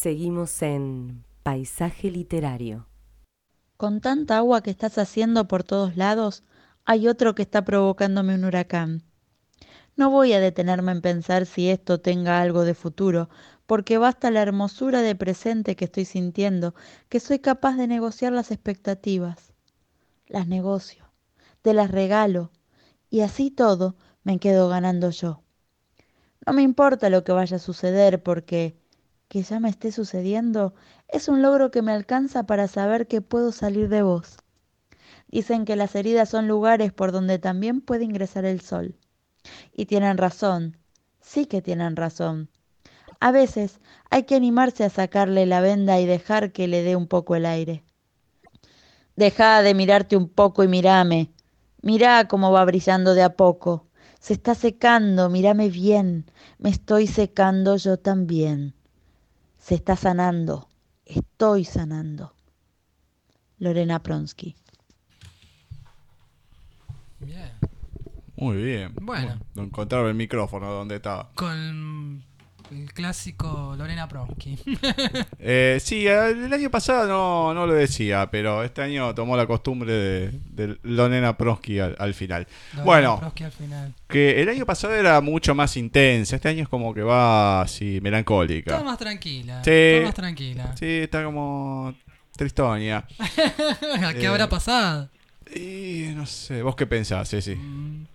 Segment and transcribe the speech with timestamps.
[0.00, 2.86] Seguimos en Paisaje Literario.
[3.76, 6.44] Con tanta agua que estás haciendo por todos lados,
[6.84, 9.02] hay otro que está provocándome un huracán.
[9.96, 13.28] No voy a detenerme en pensar si esto tenga algo de futuro,
[13.66, 16.76] porque basta la hermosura de presente que estoy sintiendo,
[17.08, 19.52] que soy capaz de negociar las expectativas.
[20.28, 21.10] Las negocio,
[21.60, 22.52] te las regalo,
[23.10, 25.42] y así todo me quedo ganando yo.
[26.46, 28.78] No me importa lo que vaya a suceder, porque
[29.28, 30.74] que ya me esté sucediendo
[31.08, 34.38] es un logro que me alcanza para saber que puedo salir de vos.
[35.28, 38.96] Dicen que las heridas son lugares por donde también puede ingresar el sol.
[39.72, 40.78] Y tienen razón,
[41.20, 42.50] sí que tienen razón.
[43.20, 43.80] A veces
[44.10, 47.46] hay que animarse a sacarle la venda y dejar que le dé un poco el
[47.46, 47.84] aire.
[49.16, 51.32] Deja de mirarte un poco y mírame.
[51.82, 53.88] Mirá cómo va brillando de a poco.
[54.20, 56.30] Se está secando, mírame bien.
[56.58, 58.77] Me estoy secando yo también.
[59.68, 60.66] Se está sanando.
[61.04, 62.32] Estoy sanando.
[63.58, 64.56] Lorena Pronsky.
[67.18, 67.52] Bien.
[68.34, 68.94] Muy bien.
[69.02, 69.38] Bueno.
[69.54, 71.32] No encontraron el micrófono donde estaba.
[71.34, 72.24] Con
[72.70, 74.58] el clásico Lorena Pronsky.
[75.40, 79.92] Eh, sí, el año pasado no, no lo decía, pero este año tomó la costumbre
[79.92, 82.46] de, de Lorena Pronsky al, al final.
[82.72, 83.94] Lorena bueno, Pronsky al final.
[84.08, 86.36] que el año pasado era mucho más intensa.
[86.36, 88.72] Este año es como que va así, melancólica.
[88.76, 89.62] Todo más tranquila.
[89.64, 89.70] Sí.
[89.94, 90.76] Todo más tranquila.
[90.76, 91.94] Sí, está como
[92.36, 93.04] tristonia.
[94.12, 95.08] ¿Qué Eh, habrá pasado?
[95.54, 97.54] Y no sé, ¿vos qué pensás, Ceci?
[97.54, 98.06] Mm,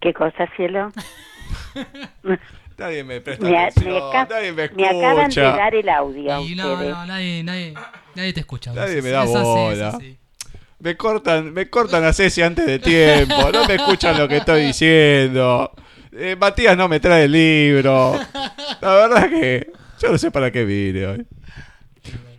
[0.00, 0.90] ¿Qué cosa, cielo?
[2.78, 5.42] Nadie me presta Me, a- atención, me nadie me me acaban de escucha.
[5.56, 6.90] dar el audio Y no, ustedes.
[6.94, 7.74] no, nadie, nadie,
[8.14, 8.72] nadie te escucha.
[8.72, 9.88] Nadie me da Es así, es bola.
[9.88, 10.18] así.
[10.78, 14.66] Me cortan, me cortan a Ceci antes de tiempo, no me escuchan lo que estoy
[14.66, 15.72] diciendo.
[16.12, 18.14] Eh, Matías no me trae el libro.
[18.80, 21.26] La verdad que yo no sé para qué vine hoy.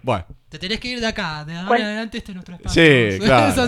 [0.01, 1.45] Bueno, Te tenés que ir de acá.
[1.45, 2.81] De ahora en adelante este es nuestro espacio.
[2.83, 3.67] Sí, claro.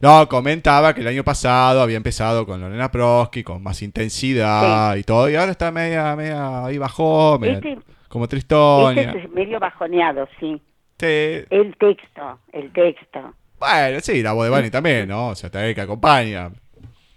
[0.00, 5.02] no, comentaba que el año pasado había empezado con Lorena Prosky, con más intensidad y
[5.02, 9.02] todo, y ahora está media, media ahí bajó, media- Este, como tristonia.
[9.02, 10.62] este es medio bajoneado, sí.
[11.00, 11.06] Sí.
[11.50, 13.34] El texto, el texto.
[13.58, 15.28] Bueno, sí, la voz de Bunny también, ¿no?
[15.28, 16.50] O sea, también que acompaña.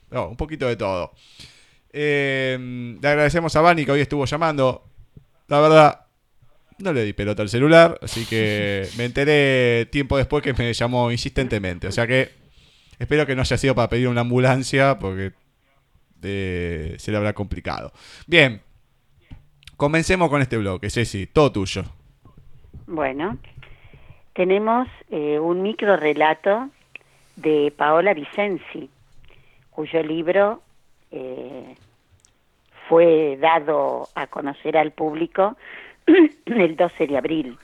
[0.09, 1.11] No, un poquito de todo.
[1.93, 4.83] Eh, le agradecemos a Bunny que hoy estuvo llamando.
[5.47, 6.06] La verdad,
[6.79, 11.11] no le di pelota al celular, así que me enteré tiempo después que me llamó
[11.11, 11.87] insistentemente.
[11.87, 12.29] O sea que
[12.99, 15.33] espero que no haya sido para pedir una ambulancia porque
[16.23, 17.91] eh, se le habrá complicado.
[18.25, 18.61] Bien,
[19.75, 20.89] comencemos con este bloque.
[20.89, 21.83] Ceci, todo tuyo.
[22.85, 23.37] Bueno,
[24.33, 26.69] tenemos eh, un micro relato
[27.35, 28.89] de Paola Vicenzi,
[29.69, 30.61] cuyo libro
[31.11, 31.75] eh,
[32.87, 35.57] fue dado a conocer al público
[36.45, 37.57] el 12 de abril,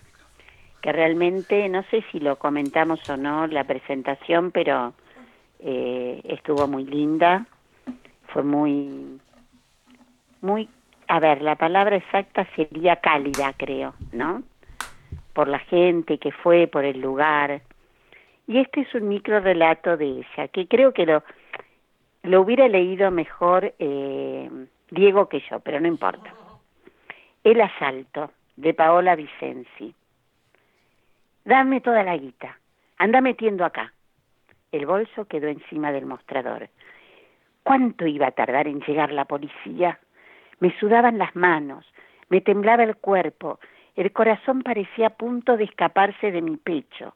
[0.81, 4.93] que realmente, no sé si lo comentamos o no, la presentación, pero
[5.59, 7.45] eh, estuvo muy linda,
[8.27, 9.19] fue muy,
[10.41, 10.69] muy,
[11.07, 14.43] a ver, la palabra exacta sería cálida, creo, ¿no?
[15.33, 17.61] por la gente que fue, por el lugar.
[18.47, 21.23] Y este es un micro relato de ella, que creo que lo,
[22.23, 24.49] lo hubiera leído mejor eh,
[24.91, 26.33] Diego que yo, pero no importa.
[27.43, 29.93] El asalto de Paola Vicenzi.
[31.43, 32.57] Dame toda la guita,
[32.97, 33.91] anda metiendo acá.
[34.71, 36.69] El bolso quedó encima del mostrador.
[37.63, 39.99] ¿Cuánto iba a tardar en llegar la policía?
[40.61, 41.85] Me sudaban las manos,
[42.29, 43.59] me temblaba el cuerpo,
[43.97, 47.13] el corazón parecía a punto de escaparse de mi pecho.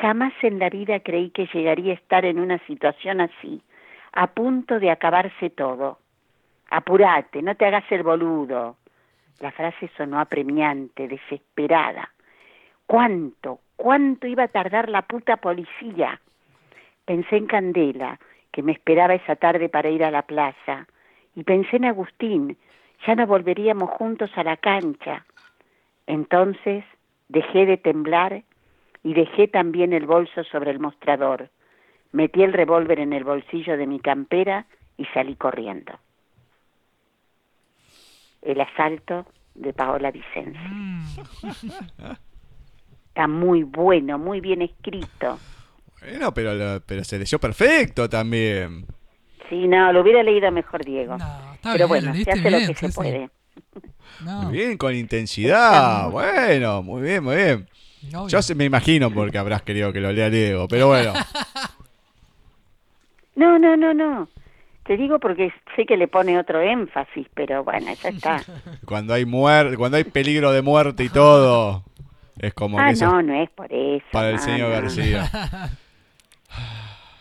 [0.00, 3.62] Jamás en la vida creí que llegaría a estar en una situación así,
[4.14, 6.00] a punto de acabarse todo.
[6.70, 8.78] Apurate, no te hagas el boludo.
[9.40, 12.10] La frase sonó apremiante, desesperada.
[12.86, 16.20] ¿Cuánto, cuánto iba a tardar la puta policía?
[17.04, 18.18] Pensé en Candela,
[18.52, 20.86] que me esperaba esa tarde para ir a la plaza,
[21.34, 22.56] y pensé en Agustín,
[23.06, 25.24] ya no volveríamos juntos a la cancha.
[26.06, 26.84] Entonces
[27.28, 28.42] dejé de temblar
[29.02, 31.50] y dejé también el bolso sobre el mostrador.
[32.12, 34.66] Metí el revólver en el bolsillo de mi campera
[34.96, 35.98] y salí corriendo.
[38.44, 40.58] El asalto de Paola Vicenzi.
[40.58, 41.00] Mm.
[43.08, 45.38] Está muy bueno, muy bien escrito.
[46.00, 48.86] Bueno, pero, lo- pero se leyó perfecto también.
[49.48, 51.16] Sí, no, lo hubiera leído mejor Diego.
[51.16, 53.30] No, está Pero bien, bueno, se hace lo que se puede.
[54.24, 56.10] No, Muy bien, con intensidad.
[56.10, 57.68] Bueno, muy bien, muy bien.
[58.28, 61.12] Yo se me imagino porque habrás querido que lo lea Diego, pero bueno.
[63.36, 64.28] No, no, no, no.
[64.84, 68.42] Te digo porque sé que le pone otro énfasis, pero bueno, ya está.
[68.84, 71.84] Cuando hay muerte, cuando hay peligro de muerte y todo,
[72.38, 74.04] es como ah, que no, no es por eso.
[74.12, 74.74] para el no, señor no.
[74.74, 75.30] García.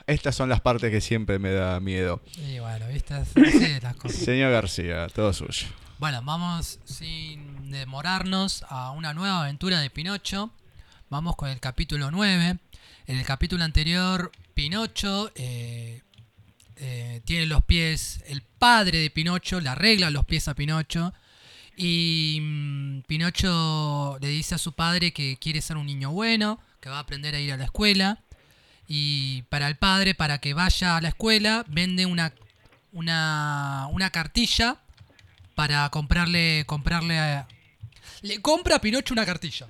[0.08, 2.22] Estas son las partes que siempre me da miedo.
[2.36, 4.18] Y bueno, viste, así es las cosas.
[4.18, 5.68] Señor García, todo suyo.
[6.00, 10.52] Bueno, vamos sin demorarnos a una nueva aventura de Pinocho.
[11.10, 12.58] Vamos con el capítulo 9.
[13.08, 16.02] En el capítulo anterior, Pinocho eh,
[16.78, 21.14] eh, tiene los pies, el padre de Pinocho le arregla los pies a Pinocho.
[21.76, 26.90] Y mm, Pinocho le dice a su padre que quiere ser un niño bueno, que
[26.90, 28.20] va a aprender a ir a la escuela.
[28.88, 32.34] Y para el padre, para que vaya a la escuela, vende una,
[32.92, 34.78] una, una cartilla
[35.56, 37.48] para comprarle comprarle a-
[38.22, 39.68] le compra a Pinocho una cartilla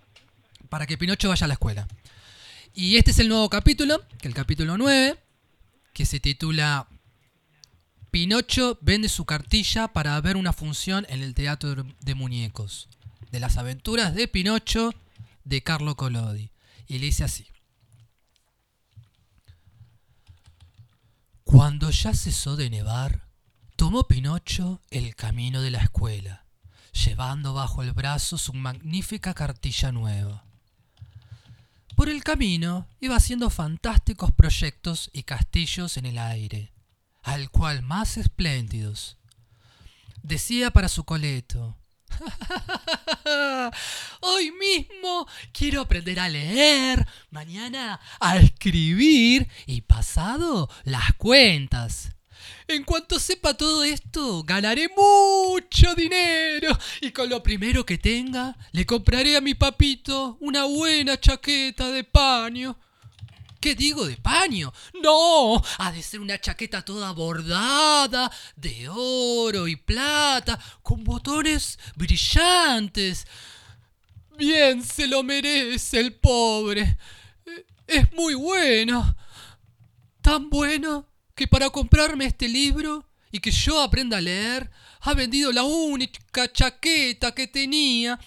[0.70, 1.88] para que Pinocho vaya a la escuela.
[2.74, 5.16] Y este es el nuevo capítulo, que el capítulo 9,
[5.94, 6.88] que se titula
[8.14, 12.88] Pinocho vende su cartilla para ver una función en el teatro de muñecos
[13.32, 14.94] de las aventuras de Pinocho
[15.46, 16.52] de Carlo Collodi.
[16.86, 17.48] Y le dice así:
[21.44, 23.30] Cuando ya cesó de nevar,
[23.78, 26.46] tomó Pinocho el camino de la escuela,
[26.92, 30.46] llevando bajo el brazo su magnífica cartilla nueva.
[31.96, 36.73] Por el camino iba haciendo fantásticos proyectos y castillos en el aire,
[37.24, 39.18] al cual más espléndidos.
[40.22, 41.78] Decía para su coleto,
[44.22, 52.12] Hoy mismo quiero aprender a leer, mañana a escribir y pasado las cuentas.
[52.68, 58.86] En cuanto sepa todo esto, ganaré mucho dinero y con lo primero que tenga le
[58.86, 62.78] compraré a mi papito una buena chaqueta de paño.
[63.64, 64.74] ¿Qué digo de paño?
[65.02, 73.26] No, ha de ser una chaqueta toda bordada, de oro y plata, con botones brillantes.
[74.38, 76.98] Bien se lo merece el pobre.
[77.46, 79.16] Eh, Es muy bueno.
[80.22, 84.70] Tan bueno que para comprarme este libro y que yo aprenda a leer,
[85.00, 88.20] ha vendido la única chaqueta que tenía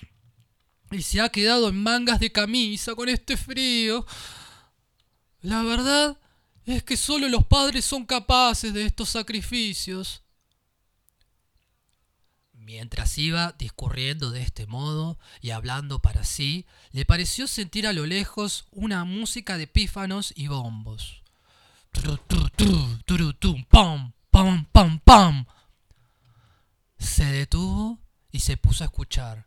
[0.91, 4.07] y se ha quedado en mangas de camisa con este frío.
[5.41, 6.19] La verdad
[6.65, 10.23] es que solo los padres son capaces de estos sacrificios.
[12.53, 18.07] Mientras iba discurriendo de este modo y hablando para sí, le pareció sentir a lo
[18.07, 21.23] lejos una música de pífanos y bombos.
[26.99, 28.01] Se detuvo
[28.33, 29.47] y se puso a escuchar.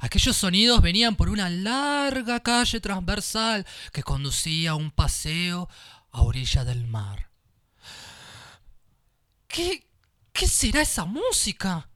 [0.00, 5.68] Aquellos sonidos venían por una larga calle transversal que conducía a un paseo
[6.12, 7.30] a orilla del mar.
[9.46, 9.86] ¿Qué,
[10.32, 11.88] qué será esa música?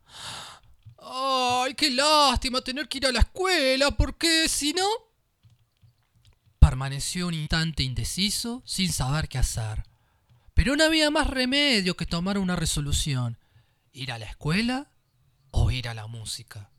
[0.98, 4.86] Ay, qué lástima tener que ir a la escuela, porque si no...
[6.58, 9.82] Permaneció un instante indeciso, sin saber qué hacer.
[10.54, 13.38] Pero no había más remedio que tomar una resolución.
[13.92, 14.90] ¿Ir a la escuela
[15.50, 16.69] o ir a la música?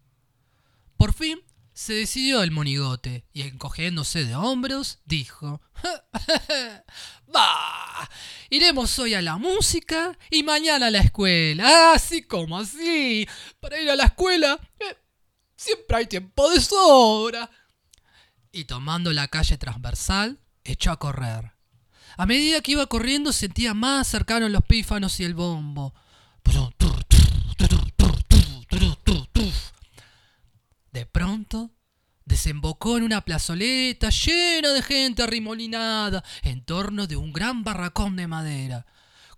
[1.01, 1.41] Por fin
[1.73, 5.59] se decidió el monigote y encogiéndose de hombros dijo
[7.25, 8.07] Bah,
[8.51, 11.93] iremos hoy a la música y mañana a la escuela.
[11.93, 13.27] Así como así.
[13.59, 14.95] Para ir a la escuela eh,
[15.55, 17.49] siempre hay tiempo de sobra.
[18.51, 21.53] Y tomando la calle transversal, echó a correr.
[22.15, 25.95] A medida que iba corriendo sentía más cercanos los pífanos y el bombo.
[30.91, 31.71] De pronto,
[32.25, 38.27] desembocó en una plazoleta llena de gente arrimolinada en torno de un gran barracón de
[38.27, 38.85] madera,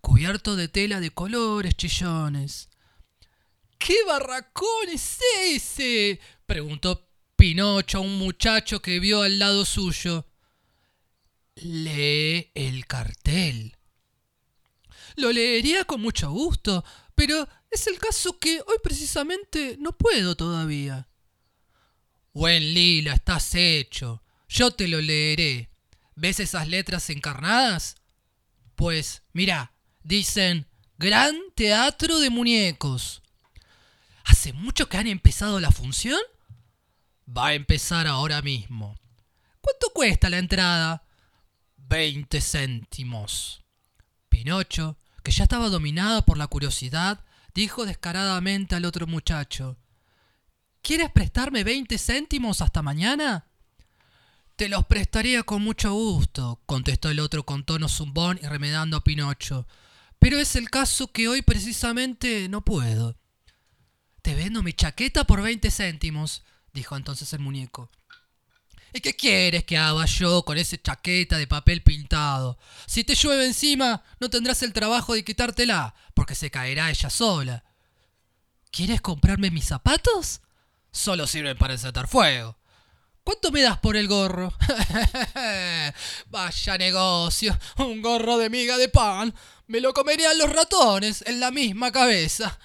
[0.01, 2.69] cubierto de tela de colores chillones.
[3.77, 6.19] ¿Qué barracón es ese?
[6.45, 10.25] preguntó Pinocho a un muchacho que vio al lado suyo.
[11.55, 13.75] Lee el cartel.
[15.15, 16.83] Lo leería con mucho gusto,
[17.15, 21.07] pero es el caso que hoy precisamente no puedo todavía.
[22.35, 24.23] Buen Lila, estás hecho.
[24.49, 25.69] Yo te lo leeré.
[26.15, 27.95] ¿Ves esas letras encarnadas?
[28.75, 29.71] Pues, mira,
[30.01, 30.65] dicen
[30.97, 33.21] Gran Teatro de Muñecos.
[34.25, 36.19] ¿Hace mucho que han empezado la función?
[37.29, 38.97] Va a empezar ahora mismo.
[39.61, 41.03] ¿Cuánto cuesta la entrada?
[41.77, 43.61] Veinte céntimos.
[44.29, 47.23] Pinocho, que ya estaba dominado por la curiosidad,
[47.53, 49.77] dijo descaradamente al otro muchacho
[50.83, 53.47] ¿Quieres prestarme 20 céntimos hasta mañana?
[54.57, 59.03] Te los prestaría con mucho gusto, contestó el otro con tono zumbón y remedando a
[59.03, 59.65] Pinocho.
[60.19, 63.15] Pero es el caso que hoy precisamente no puedo.
[64.21, 67.89] Te vendo mi chaqueta por 20 céntimos, dijo entonces el muñeco.
[68.91, 72.59] ¿Y qué quieres que haga yo con esa chaqueta de papel pintado?
[72.87, 77.63] Si te llueve encima, no tendrás el trabajo de quitártela, porque se caerá ella sola.
[78.69, 80.41] ¿Quieres comprarme mis zapatos?
[80.93, 82.55] Solo sirven para encetar fuego.
[83.23, 84.53] ¿Cuánto me das por el gorro?
[86.27, 89.33] Vaya negocio, un gorro de miga de pan.
[89.65, 92.59] Me lo comerían los ratones en la misma cabeza.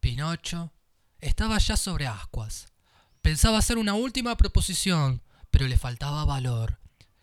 [0.00, 0.72] Pinocho
[1.20, 2.72] estaba ya sobre ascuas.
[3.20, 6.80] Pensaba hacer una última proposición, pero le faltaba valor.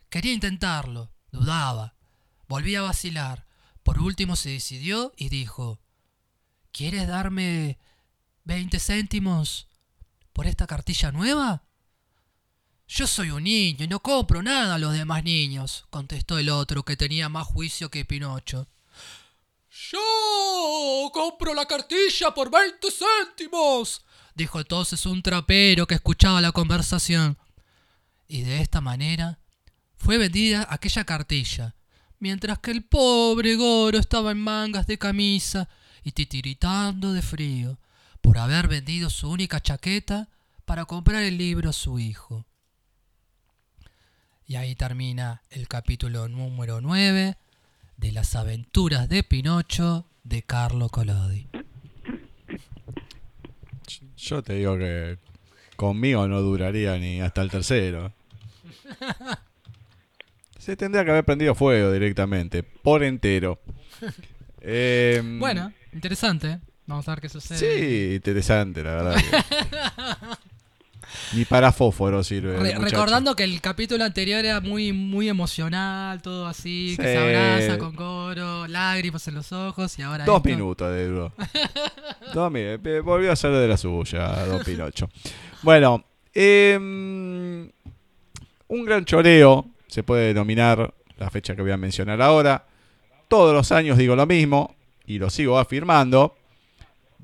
[0.09, 1.95] Quería intentarlo, dudaba,
[2.47, 3.47] volvía a vacilar.
[3.81, 5.81] Por último se decidió y dijo,
[6.71, 7.79] ¿Quieres darme
[8.43, 9.67] veinte céntimos
[10.35, 11.63] por esta cartilla nueva?
[12.89, 16.83] Yo soy un niño y no compro nada a los demás niños, contestó el otro,
[16.83, 18.67] que tenía más juicio que Pinocho.
[19.71, 24.03] Yo compro la cartilla por veinte céntimos,
[24.35, 27.37] dijo entonces un trapero que escuchaba la conversación.
[28.27, 29.39] Y de esta manera
[29.95, 31.75] fue vendida aquella cartilla,
[32.19, 35.69] mientras que el pobre Goro estaba en mangas de camisa
[36.03, 37.79] y titiritando de frío
[38.25, 40.29] por haber vendido su única chaqueta
[40.65, 42.44] para comprar el libro a su hijo.
[44.48, 47.38] Y ahí termina el capítulo número 9
[47.98, 51.50] de las aventuras de Pinocho de Carlo Collodi.
[54.17, 55.20] Yo te digo que
[55.75, 58.12] conmigo no duraría ni hasta el tercero.
[60.58, 63.62] Se tendría que haber prendido fuego directamente, por entero.
[64.67, 66.60] Eh, Bueno, interesante.
[66.87, 67.57] Vamos a ver qué sucede.
[67.57, 69.15] Sí, interesante, la verdad.
[69.15, 70.35] que-
[71.33, 72.55] Ni para fósforo sirve.
[72.55, 72.83] el Re- muchacho.
[72.91, 77.09] recordando que el capítulo anterior era muy, muy emocional, todo así, que Sí.
[77.09, 80.49] se abraza con coro, lágrimas en los ojos y ahora Dos esto.
[80.49, 81.33] minutos de duro.
[82.33, 82.51] Dos.
[82.55, 85.09] Eh, Volvió a hacer de la suya, Don Pinocho.
[85.61, 87.69] Bueno, em,
[88.67, 92.65] un gran choreo, se puede denominar la fecha que voy a mencionar ahora.
[93.29, 94.75] Todos los años digo lo mismo
[95.05, 96.35] y lo sigo afirmando.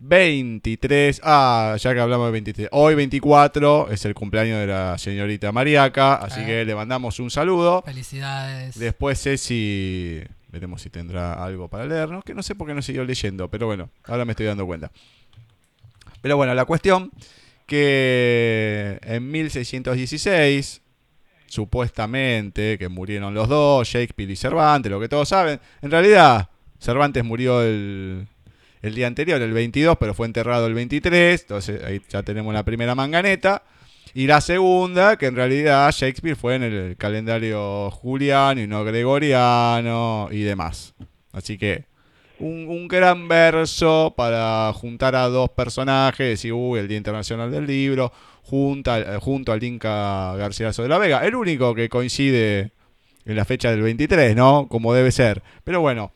[0.03, 5.51] 23, ah, ya que hablamos de 23, hoy 24 es el cumpleaños de la señorita
[5.51, 7.83] Mariaca, así que le mandamos un saludo.
[7.83, 8.79] Felicidades.
[8.79, 13.03] Después Ceci, veremos si tendrá algo para leernos, que no sé por qué no siguió
[13.03, 14.91] leyendo, pero bueno, ahora me estoy dando cuenta.
[16.19, 17.11] Pero bueno, la cuestión
[17.67, 20.81] que en 1616,
[21.45, 27.23] supuestamente que murieron los dos, Shakespeare y Cervantes, lo que todos saben, en realidad Cervantes
[27.23, 28.27] murió el,
[28.81, 32.63] el día anterior, el 22, pero fue enterrado el 23, entonces ahí ya tenemos la
[32.63, 33.63] primera manganeta.
[34.13, 40.27] Y la segunda, que en realidad Shakespeare fue en el calendario juliano y no gregoriano
[40.31, 40.93] y demás.
[41.31, 41.85] Así que
[42.39, 48.11] un, gran verso para juntar a dos personajes, decir, uy, el Día Internacional del Libro,
[48.43, 52.71] junta, eh, junto al Inca Garcilaso de la Vega, el único que coincide
[53.25, 54.67] en la fecha del 23, ¿no?
[54.69, 55.43] Como debe ser.
[55.63, 56.13] Pero bueno,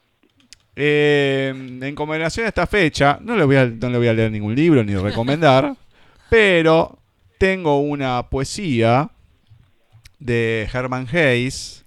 [0.75, 4.31] eh, en conmemoración a esta fecha, no le, voy a, no le voy a leer
[4.31, 5.75] ningún libro ni recomendar,
[6.29, 6.99] pero
[7.37, 9.09] tengo una poesía
[10.19, 11.83] de Herman Hayes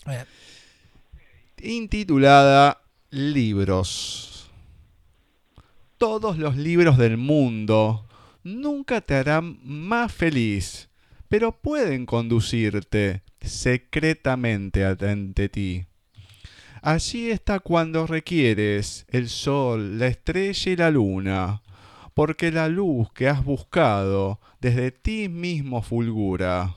[1.63, 2.81] intitulada
[3.11, 4.51] Libros.
[5.97, 8.07] Todos los libros del mundo
[8.45, 10.89] nunca te harán más feliz,
[11.29, 15.87] pero pueden conducirte secretamente ante ti.
[16.91, 21.61] Allí está cuando requieres el sol, la estrella y la luna,
[22.15, 26.77] porque la luz que has buscado desde ti mismo fulgura.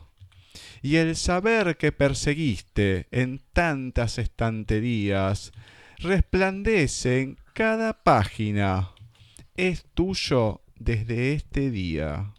[0.82, 5.54] Y el saber que perseguiste en tantas estanterías
[6.00, 8.90] resplandece en cada página.
[9.56, 12.34] Es tuyo desde este día.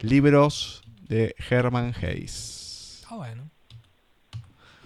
[0.00, 3.06] Libros de Herman Hayes.
[3.08, 3.49] ah, bueno.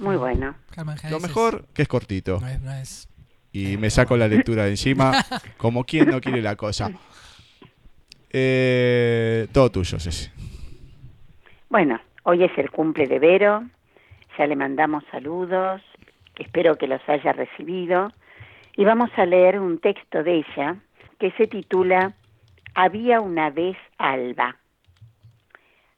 [0.04, 0.54] Muy bueno.
[1.10, 2.38] Lo mejor que es cortito.
[2.40, 3.08] no es, no es-
[3.52, 5.12] Y me saco la lectura de encima,
[5.56, 6.90] como quien no quiere la cosa.
[8.30, 10.30] Eh, todo tuyo, Ceci.
[11.68, 13.64] Bueno, hoy es el cumple de Vero,
[14.38, 15.80] ya le mandamos saludos,
[16.36, 18.12] espero que los haya recibido,
[18.76, 20.76] y vamos a leer un texto de ella
[21.20, 22.14] que se titula
[22.74, 24.56] Había una vez alba.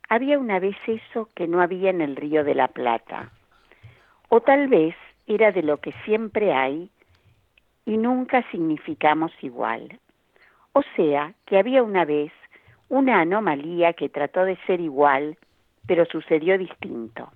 [0.08, 3.32] Había una vez eso que no había en el río de la Plata,
[4.28, 4.94] o tal vez
[5.26, 6.90] era de lo que siempre hay
[7.84, 9.98] y nunca significamos igual.
[10.72, 12.32] O sea, que había una vez
[12.88, 15.36] una anomalía que trató de ser igual,
[15.86, 17.30] pero sucedió distinto.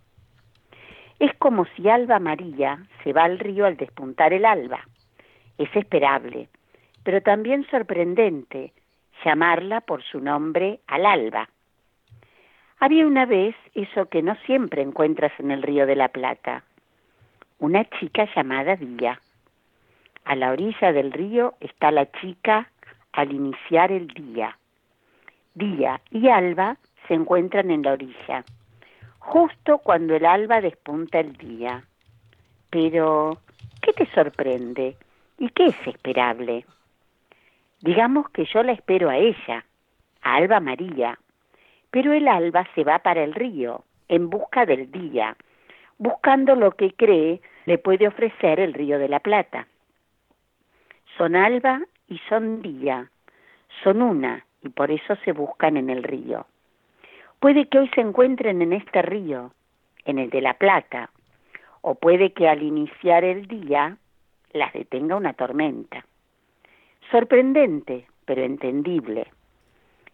[1.19, 4.81] Es como si Alba María se va al río al despuntar el alba,
[5.59, 6.49] Es esperable,
[7.05, 8.73] pero también sorprendente
[9.25, 11.51] llamarla por su nombre al alba.
[12.79, 16.65] Había una vez eso que no siempre encuentras en el río de la Plata,
[17.61, 19.21] una chica llamada Día.
[20.25, 22.71] A la orilla del río está la chica
[23.13, 24.57] al iniciar el día.
[25.55, 28.45] Día y alba se encuentran en la orilla,
[29.19, 31.85] justo cuando el alba despunta el día.
[32.71, 33.39] Pero,
[33.83, 34.97] ¿qué te sorprende?
[35.39, 36.65] ¿Y qué es esperable?
[37.81, 39.65] Digamos que yo la espero a ella,
[40.23, 41.19] a Alba María,
[41.91, 45.37] pero el alba se va para el río, en busca del día,
[46.01, 49.69] buscando lo que cree le puede ofrecer el río de la Plata.
[51.19, 53.11] Son alba y son día,
[53.85, 56.47] son una y por eso se buscan en el río.
[57.39, 59.53] Puede que hoy se encuentren en este río,
[60.07, 61.11] en el de la Plata,
[61.83, 63.99] o puede que al iniciar el día
[64.53, 66.05] las detenga una tormenta.
[67.11, 69.27] Sorprendente, pero entendible.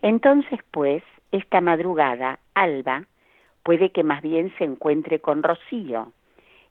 [0.02, 3.05] Entonces, pues, esta madrugada, Alba,
[3.66, 6.12] puede que más bien se encuentre con Rocío,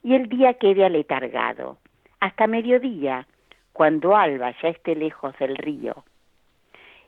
[0.01, 1.77] y el día quede aletargado,
[2.21, 3.27] hasta mediodía,
[3.73, 6.05] cuando Alba ya esté lejos del río.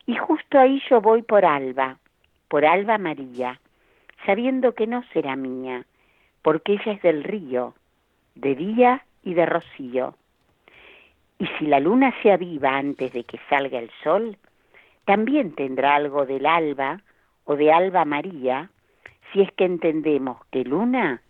[0.06, 2.00] Y justo ahí yo voy por Alba,
[2.50, 3.62] por Alba María,
[4.26, 5.86] sabiendo que no será mía,
[6.42, 7.74] porque ella es del río,
[8.36, 10.16] de día y de rocío.
[11.40, 14.36] Y si la luna se aviva antes de que salga el sol,
[15.06, 17.00] también tendrá algo del alba
[17.46, 18.70] o de alba María,
[19.38, 21.22] si es que entendemos que luna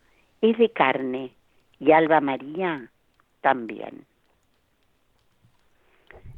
[0.41, 1.33] es de carne
[1.77, 2.89] y alba María
[3.41, 4.05] también.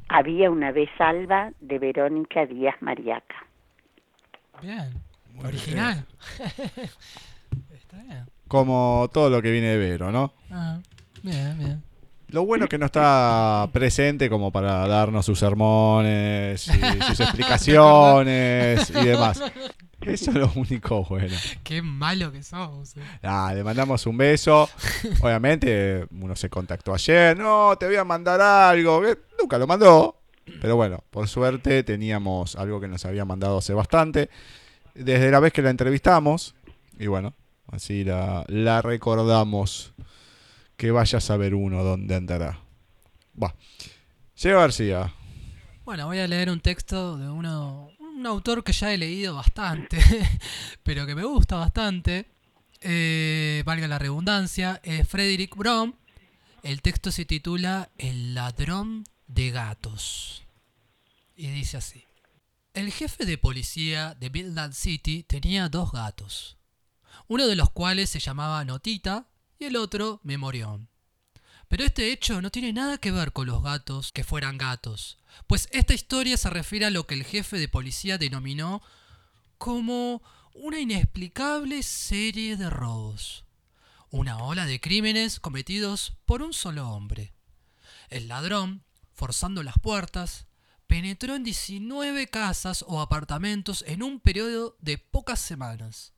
[0.08, 3.46] Había una vez alba de Verónica Díaz Mariaca.
[4.60, 4.90] Bien.
[5.44, 6.04] Original.
[7.72, 8.26] Está bien.
[8.48, 10.32] Como todo lo que viene de Vero, ¿no?
[10.50, 10.80] Ah,
[11.22, 11.82] bien, bien.
[12.30, 18.90] Lo bueno es que no está presente como para darnos sus sermones y sus explicaciones
[18.90, 19.40] y demás.
[20.06, 21.36] Eso es lo único bueno.
[21.62, 22.96] Qué malo que somos.
[22.96, 23.02] eh.
[23.22, 24.68] Ah, le mandamos un beso.
[25.22, 27.36] Obviamente, uno se contactó ayer.
[27.38, 29.02] No, te voy a mandar algo.
[29.02, 30.16] que Nunca lo mandó.
[30.60, 34.30] Pero bueno, por suerte teníamos algo que nos había mandado hace bastante.
[34.94, 36.54] Desde la vez que la entrevistamos.
[36.98, 37.34] Y bueno,
[37.70, 39.92] así la, la recordamos.
[40.76, 42.58] Que vaya a saber uno dónde andará.
[43.40, 43.54] Va.
[44.42, 45.12] Diego García.
[45.84, 49.98] Bueno, voy a leer un texto de uno, un autor que ya he leído bastante,
[50.82, 52.30] pero que me gusta bastante.
[52.82, 55.94] Eh, valga la redundancia, es Frederick Brom.
[56.62, 60.44] El texto se titula El ladrón de gatos.
[61.34, 62.04] Y dice así.
[62.74, 66.58] El jefe de policía de Midland City tenía dos gatos,
[67.26, 69.28] uno de los cuales se llamaba Notita
[69.58, 70.89] y el otro Memorión.
[71.70, 75.68] Pero este hecho no tiene nada que ver con los gatos que fueran gatos, pues
[75.70, 78.82] esta historia se refiere a lo que el jefe de policía denominó
[79.56, 80.20] como
[80.52, 83.44] una inexplicable serie de robos,
[84.10, 87.34] una ola de crímenes cometidos por un solo hombre.
[88.08, 88.82] El ladrón,
[89.14, 90.46] forzando las puertas,
[90.88, 96.14] penetró en 19 casas o apartamentos en un periodo de pocas semanas.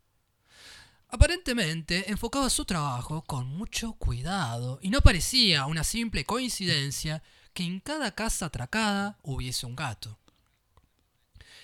[1.15, 7.23] Aparentemente enfocaba su trabajo con mucho cuidado y no parecía una simple coincidencia
[7.53, 10.19] que en cada casa atracada hubiese un gato.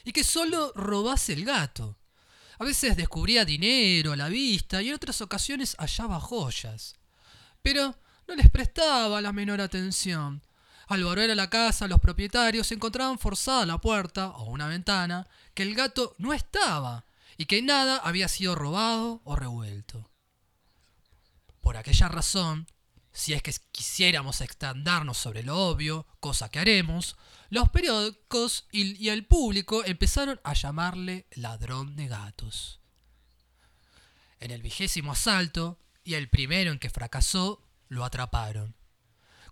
[0.04, 1.96] Y que solo robase el gato.
[2.58, 6.96] A veces descubría dinero a la vista y en otras ocasiones hallaba joyas.
[7.62, 10.42] Pero no les prestaba la menor atención.
[10.88, 15.62] Al volver a la casa, los propietarios encontraban forzada la puerta o una ventana que
[15.62, 17.06] el gato no estaba
[17.38, 20.10] y que nada había sido robado o revuelto.
[21.62, 22.66] Por aquella razón,
[23.12, 27.16] si es que quisiéramos extendernos sobre lo obvio, cosa que haremos,
[27.48, 32.80] los periódicos y el público empezaron a llamarle ladrón de gatos.
[34.40, 38.77] En el vigésimo asalto, y el primero en que fracasó, lo atraparon.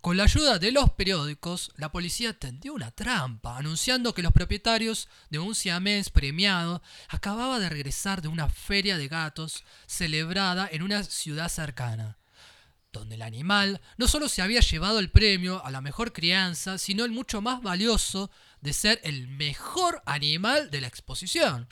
[0.07, 5.09] Con la ayuda de los periódicos, la policía tendió una trampa, anunciando que los propietarios
[5.31, 11.03] de un siamés premiado acababa de regresar de una feria de gatos celebrada en una
[11.03, 12.19] ciudad cercana,
[12.93, 17.05] donde el animal no solo se había llevado el premio a la mejor crianza, sino
[17.05, 21.67] el mucho más valioso de ser el mejor animal de la exposición.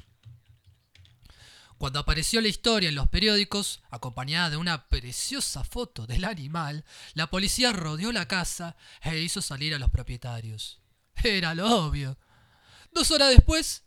[1.78, 6.84] Cuando apareció la historia en los periódicos, acompañada de una preciosa foto del animal,
[7.14, 10.80] la policía rodeó la casa e hizo salir a los propietarios.
[11.22, 12.16] Era lo obvio.
[12.92, 13.82] Dos horas después,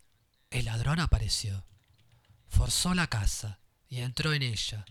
[0.51, 1.65] el ladrón apareció.
[2.47, 4.85] Forzó la casa y entró en ella.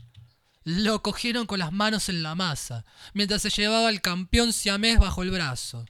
[0.65, 5.23] Lo cogieron con las manos en la masa, mientras se llevaba el campeón siamés bajo
[5.23, 5.87] el brazo.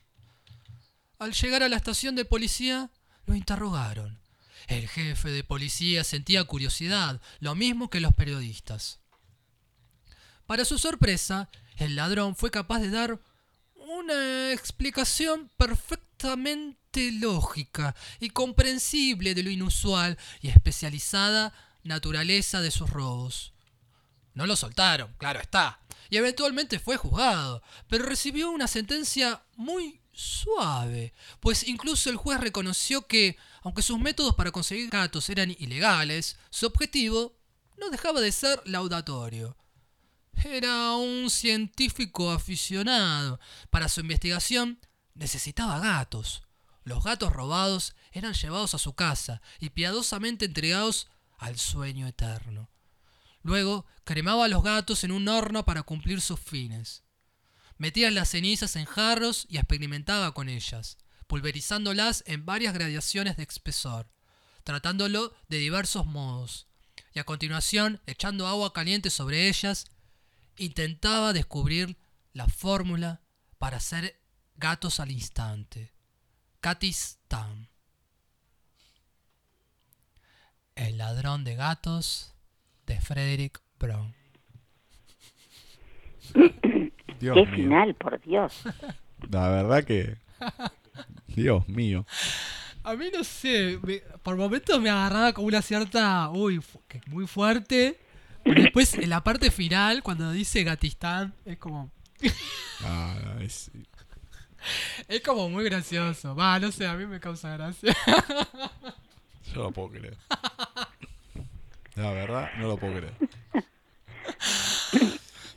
[1.18, 2.90] Al llegar a la estación de policía,
[3.24, 4.20] lo interrogaron.
[4.66, 9.00] El jefe de policía sentía curiosidad, lo mismo que los periodistas.
[10.46, 13.20] Para su sorpresa, el ladrón fue capaz de dar
[13.74, 21.52] una explicación perfectamente lógica y comprensible de lo inusual y especializada
[21.82, 23.52] naturaleza de sus robos.
[24.34, 31.12] No lo soltaron, claro está, y eventualmente fue juzgado, pero recibió una sentencia muy suave,
[31.40, 36.66] pues incluso el juez reconoció que, aunque sus métodos para conseguir gatos eran ilegales, su
[36.66, 37.36] objetivo
[37.76, 39.56] no dejaba de ser laudatorio.
[40.42, 43.40] Era un científico aficionado.
[43.70, 44.80] Para su investigación
[45.14, 46.42] necesitaba gatos.
[46.84, 52.70] Los gatos robados eran llevados a su casa y piadosamente entregados al sueño eterno.
[53.42, 57.02] Luego cremaba a los gatos en un horno para cumplir sus fines.
[57.78, 64.08] Metía las cenizas en jarros y experimentaba con ellas, pulverizándolas en varias gradaciones de espesor,
[64.64, 66.66] tratándolo de diversos modos,
[67.12, 69.86] y a continuación, echando agua caliente sobre ellas,
[70.58, 71.96] intentaba descubrir
[72.32, 73.22] la fórmula
[73.58, 74.20] para hacer
[74.56, 75.92] gatos al instante.
[76.60, 77.68] Catis Tam.
[80.74, 82.34] El ladrón de gatos
[82.86, 84.14] de Frederick Brown.
[87.20, 87.54] Dios Qué mío.
[87.54, 88.62] final, por Dios.
[89.30, 90.16] La verdad que.
[91.28, 92.06] Dios mío.
[92.84, 97.00] A mí no sé, me- por momentos me agarraba como una cierta, uy, fu- que
[97.06, 97.98] muy fuerte.
[98.44, 101.90] Pero después en la parte final, cuando dice Gatistán, es como,
[102.84, 103.70] Ah, es-
[105.08, 106.34] es como muy gracioso.
[106.36, 107.94] Va, no sé, a mí me causa gracia.
[109.46, 110.16] yo no lo puedo creer.
[111.96, 113.14] La verdad, no lo puedo creer.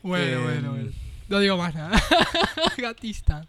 [0.01, 0.43] Bueno, Em.
[0.43, 0.91] bueno, bueno.
[1.29, 2.01] No digo más nada.
[2.77, 3.45] Gatista.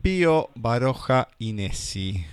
[0.03, 2.27] Pío Baroja Inesi.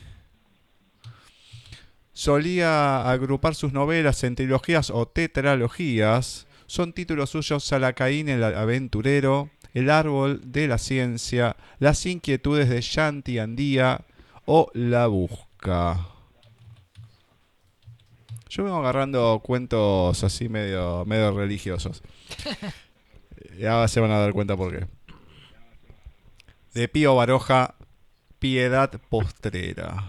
[2.12, 6.46] Solía agrupar sus novelas en trilogías o tetralogías.
[6.74, 13.38] Son títulos suyos Salacaín el aventurero, El árbol de la ciencia, Las inquietudes de Shanti
[13.38, 14.02] Andía
[14.46, 16.08] o La busca.
[18.50, 22.02] Yo vengo agarrando cuentos así medio, medio religiosos.
[23.56, 24.88] Y ahora se van a dar cuenta por qué.
[26.74, 27.76] De Pío Baroja,
[28.40, 30.06] Piedad Postrera.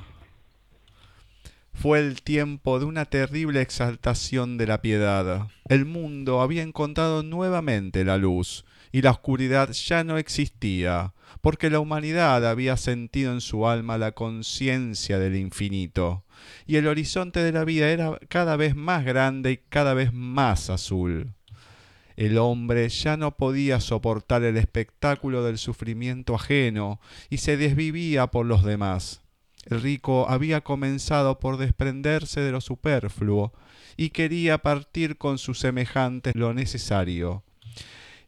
[1.75, 5.49] Fue el tiempo de una terrible exaltación de la piedad.
[5.69, 11.81] El mundo había encontrado nuevamente la luz, y la oscuridad ya no existía, porque la
[11.81, 16.25] humanidad había sentido en su alma la conciencia del infinito,
[16.65, 20.71] y el horizonte de la vida era cada vez más grande y cada vez más
[20.71, 21.35] azul.
[22.17, 28.47] El hombre ya no podía soportar el espectáculo del sufrimiento ajeno y se desvivía por
[28.47, 29.24] los demás.
[29.67, 33.53] El rico había comenzado por desprenderse de lo superfluo
[33.97, 37.45] y quería partir con sus semejantes lo necesario.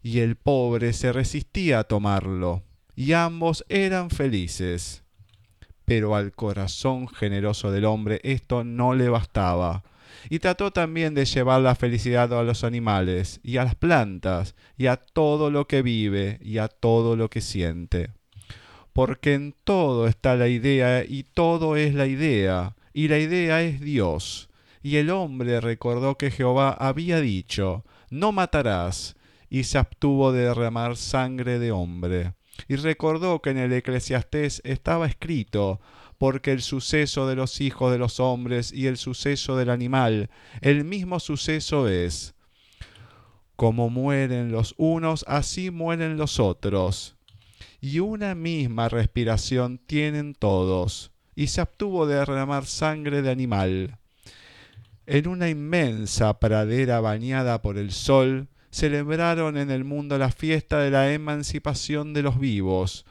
[0.02, 2.62] Y el pobre se resistía a tomarlo,
[2.94, 5.02] y ambos eran felices.
[5.84, 9.82] Pero al corazón generoso del hombre esto no le bastaba,
[10.30, 14.86] y trató también de llevar la felicidad a los animales, y a las plantas, y
[14.86, 18.15] a todo lo que vive, y a todo lo que siente
[18.96, 23.78] porque en todo está la idea y todo es la idea, y la idea es
[23.78, 24.48] Dios.
[24.82, 29.14] Y el hombre recordó que Jehová había dicho, no matarás,
[29.50, 32.32] y se abstuvo de derramar sangre de hombre.
[32.68, 35.78] Y recordó que en el Eclesiastés estaba escrito,
[36.16, 40.30] porque el suceso de los hijos de los hombres y el suceso del animal,
[40.62, 42.34] el mismo suceso es.
[43.56, 47.15] Como mueren los unos, así mueren los otros
[47.86, 53.98] y una misma respiración tienen todos, y se abstuvo de derramar sangre de animal.
[55.06, 60.90] En una inmensa pradera bañada por el sol, celebraron en el mundo la fiesta de
[60.90, 63.06] la emancipación de los vivos,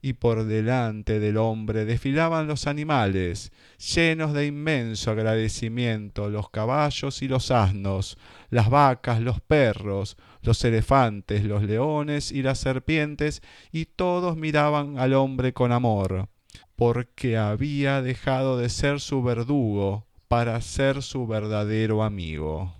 [0.00, 3.52] y por delante del hombre desfilaban los animales,
[3.94, 8.16] llenos de inmenso agradecimiento, los caballos y los asnos,
[8.48, 15.14] las vacas, los perros, los elefantes, los leones y las serpientes, y todos miraban al
[15.14, 16.28] hombre con amor,
[16.76, 22.74] porque había dejado de ser su verdugo para ser su verdadero amigo.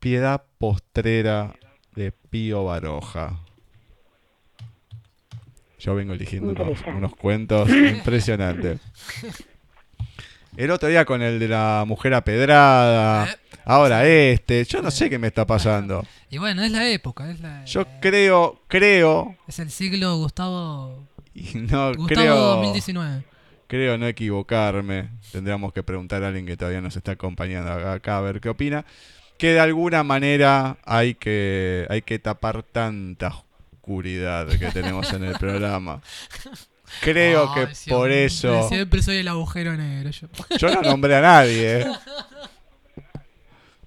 [0.00, 1.54] Piedad postrera
[1.94, 3.40] de Pío Baroja.
[5.78, 8.80] Yo vengo eligiendo unos, unos cuentos impresionantes.
[10.56, 13.28] El otro día con el de la mujer apedrada.
[13.30, 13.36] Eh.
[13.64, 14.64] Ahora este.
[14.64, 16.04] Yo no sé qué me está pasando.
[16.30, 17.30] Y bueno, es la época.
[17.30, 21.06] Es, la- Yo creo, creo, es el siglo Gustavo,
[21.54, 23.22] no Gustavo creo, 2019.
[23.68, 25.10] creo no equivocarme.
[25.30, 28.84] Tendríamos que preguntar a alguien que todavía nos está acompañando acá a ver qué opina.
[29.38, 33.28] Que de alguna manera hay que, hay que tapar tanta
[33.72, 36.00] oscuridad que tenemos en el programa.
[37.00, 38.68] Creo que siempre- por eso.
[38.68, 40.10] Siempre soy el agujero negro.
[40.10, 40.28] Yo.
[40.58, 41.86] Yo no nombré a nadie, ¿eh?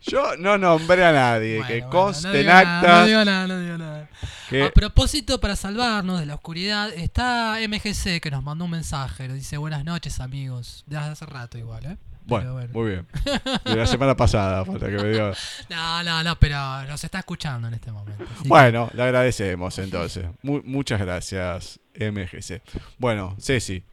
[0.02, 1.58] Yo no nombré a nadie.
[1.58, 4.10] Bueno, que bueno, conste no en digo nada, actas no digo nada, no digo nada.
[4.50, 9.28] que- A propósito, para salvarnos de la oscuridad, está MGC que nos mandó un mensaje.
[9.28, 10.84] Nos dice buenas noches, amigos.
[10.88, 11.98] De hace rato igual, ¿eh?
[12.28, 13.08] Bueno, muy bien.
[13.66, 15.32] De la semana pasada, falta que me diga.
[15.70, 18.24] No, no, no, pero nos está escuchando en este momento.
[18.26, 20.26] que- Bueno, le agradecemos entonces.
[20.44, 22.62] Mu- muchas gracias, MGC.
[23.00, 23.84] Bueno, Ceci.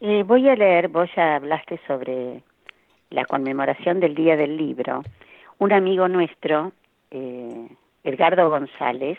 [0.00, 2.42] Eh, voy a leer, vos ya hablaste sobre
[3.10, 5.02] la conmemoración del Día del Libro.
[5.58, 6.72] Un amigo nuestro,
[7.10, 7.68] eh,
[8.04, 9.18] Edgardo González,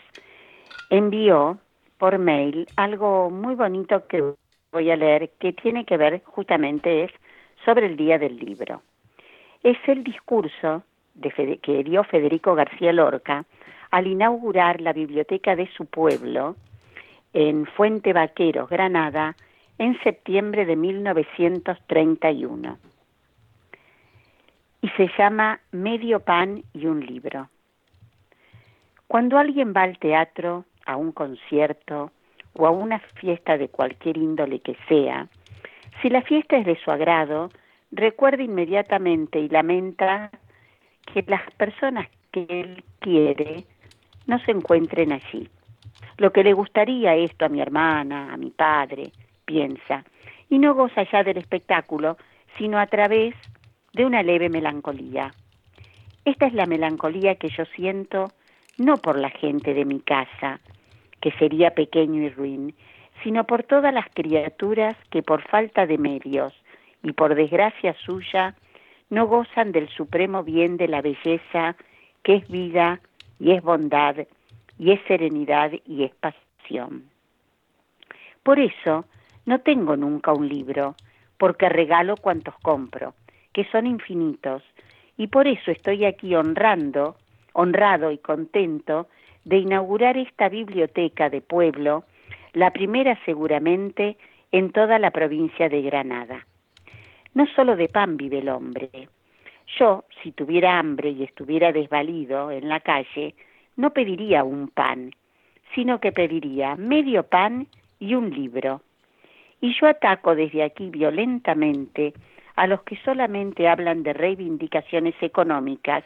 [0.88, 1.58] envió
[1.98, 4.22] por mail algo muy bonito que
[4.72, 7.12] voy a leer que tiene que ver justamente es
[7.64, 8.82] sobre el Día del Libro.
[9.62, 10.82] Es el discurso
[11.62, 13.44] que dio Federico García Lorca
[13.90, 16.54] al inaugurar la biblioteca de su pueblo
[17.32, 19.34] en Fuente Vaqueros, Granada,
[19.78, 22.78] en septiembre de 1931.
[24.82, 27.48] Y se llama Medio pan y un libro.
[29.06, 32.10] Cuando alguien va al teatro, a un concierto
[32.54, 35.28] o a una fiesta de cualquier índole que sea,
[36.02, 37.50] si la fiesta es de su agrado,
[37.90, 40.30] recuerda inmediatamente y lamenta
[41.12, 43.64] que las personas que él quiere
[44.26, 45.48] no se encuentren allí.
[46.16, 49.12] Lo que le gustaría esto a mi hermana, a mi padre,
[49.44, 50.04] piensa,
[50.48, 52.16] y no goza ya del espectáculo,
[52.56, 53.34] sino a través
[53.92, 55.32] de una leve melancolía.
[56.24, 58.28] Esta es la melancolía que yo siento
[58.78, 60.60] no por la gente de mi casa,
[61.20, 62.74] que sería pequeño y ruin,
[63.22, 66.52] sino por todas las criaturas que por falta de medios
[67.02, 68.54] y por desgracia suya
[69.10, 71.76] no gozan del supremo bien de la belleza
[72.22, 73.00] que es vida
[73.38, 74.16] y es bondad
[74.78, 77.04] y es serenidad y es pasión.
[78.42, 79.04] Por eso
[79.46, 80.94] no tengo nunca un libro,
[81.38, 83.14] porque regalo cuantos compro,
[83.52, 84.62] que son infinitos,
[85.16, 87.16] y por eso estoy aquí honrando,
[87.52, 89.08] honrado y contento
[89.44, 92.04] de inaugurar esta biblioteca de pueblo,
[92.52, 94.16] la primera seguramente
[94.52, 96.46] en toda la provincia de Granada.
[97.34, 99.08] No solo de pan vive el hombre.
[99.78, 103.34] Yo, si tuviera hambre y estuviera desvalido en la calle,
[103.76, 105.12] no pediría un pan,
[105.74, 107.68] sino que pediría medio pan
[108.00, 108.82] y un libro.
[109.60, 112.14] Y yo ataco desde aquí violentamente
[112.56, 116.02] a los que solamente hablan de reivindicaciones económicas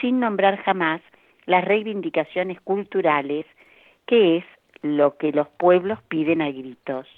[0.00, 1.00] sin nombrar jamás
[1.48, 3.46] las reivindicaciones culturales,
[4.06, 4.44] que es
[4.82, 7.08] lo que los pueblos piden a gritos.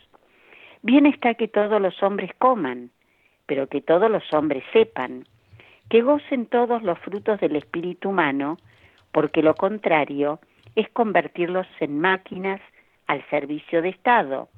[0.82, 2.90] Bien está que todos los hombres coman,
[3.46, 5.24] pero que todos los hombres sepan,
[5.88, 8.56] que gocen todos los frutos del espíritu humano,
[9.10, 10.38] porque lo contrario
[10.76, 12.60] es convertirlos en máquinas
[13.08, 14.48] al servicio de Estado,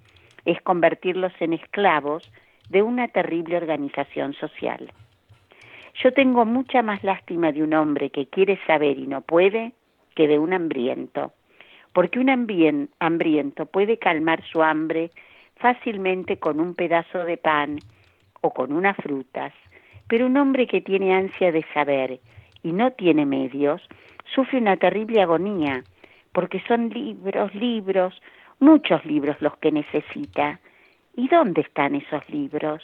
[0.44, 2.30] es convertirlos en esclavos
[2.68, 4.92] de una terrible organización social.
[5.94, 9.72] Yo tengo mucha más lástima de un hombre que quiere saber y no puede
[10.14, 11.32] que de un hambriento,
[11.92, 12.30] porque un
[12.98, 15.10] hambriento puede calmar su hambre
[15.56, 17.78] fácilmente con un pedazo de pan
[18.40, 19.52] o con unas frutas,
[20.08, 22.20] pero un hombre que tiene ansia de saber
[22.62, 23.82] y no tiene medios
[24.34, 25.82] sufre una terrible agonía,
[26.32, 28.20] porque son libros, libros,
[28.58, 30.58] muchos libros los que necesita.
[31.14, 32.82] ¿Y dónde están esos libros?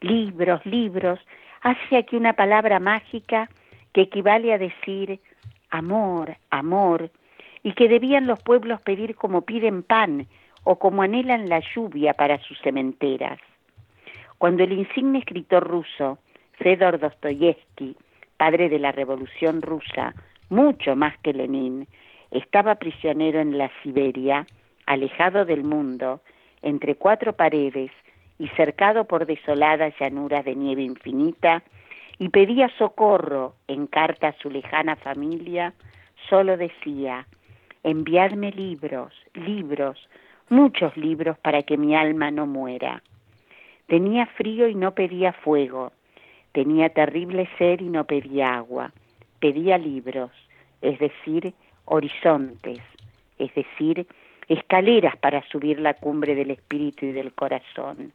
[0.00, 1.18] Libros, libros,
[1.62, 3.48] hace aquí una palabra mágica
[3.92, 5.20] que equivale a decir
[5.70, 7.10] amor, amor,
[7.62, 10.26] y que debían los pueblos pedir como piden pan
[10.64, 13.38] o como anhelan la lluvia para sus cementeras.
[14.38, 16.18] Cuando el insigne escritor ruso
[16.58, 17.96] Fedor Dostoyevsky,
[18.36, 20.14] padre de la Revolución rusa,
[20.48, 21.88] mucho más que Lenin,
[22.30, 24.46] estaba prisionero en la Siberia,
[24.86, 26.20] alejado del mundo,
[26.62, 27.90] entre cuatro paredes
[28.38, 31.62] y cercado por desoladas llanuras de nieve infinita,
[32.18, 35.74] y pedía socorro en carta a su lejana familia,
[36.28, 37.26] solo decía,
[37.82, 40.08] enviadme libros, libros,
[40.48, 43.02] muchos libros para que mi alma no muera.
[43.86, 45.92] Tenía frío y no pedía fuego,
[46.52, 48.92] tenía terrible sed y no pedía agua,
[49.40, 50.30] pedía libros,
[50.80, 52.80] es decir, horizontes,
[53.38, 54.06] es decir,
[54.48, 58.12] escaleras para subir la cumbre del espíritu y del corazón,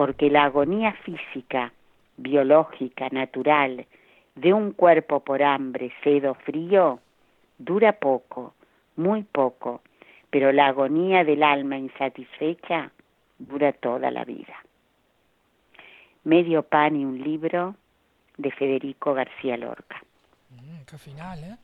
[0.00, 1.74] porque la agonía física,
[2.16, 3.86] biológica, natural,
[4.34, 7.00] de un cuerpo por hambre, sed o frío,
[7.58, 8.54] dura poco,
[8.96, 9.82] muy poco,
[10.30, 12.92] pero la agonía del alma insatisfecha
[13.38, 14.54] dura toda la vida.
[16.24, 17.74] Medio pan y un libro
[18.38, 20.02] de Federico García Lorca.
[20.48, 21.56] Mm, qué final, ¿eh?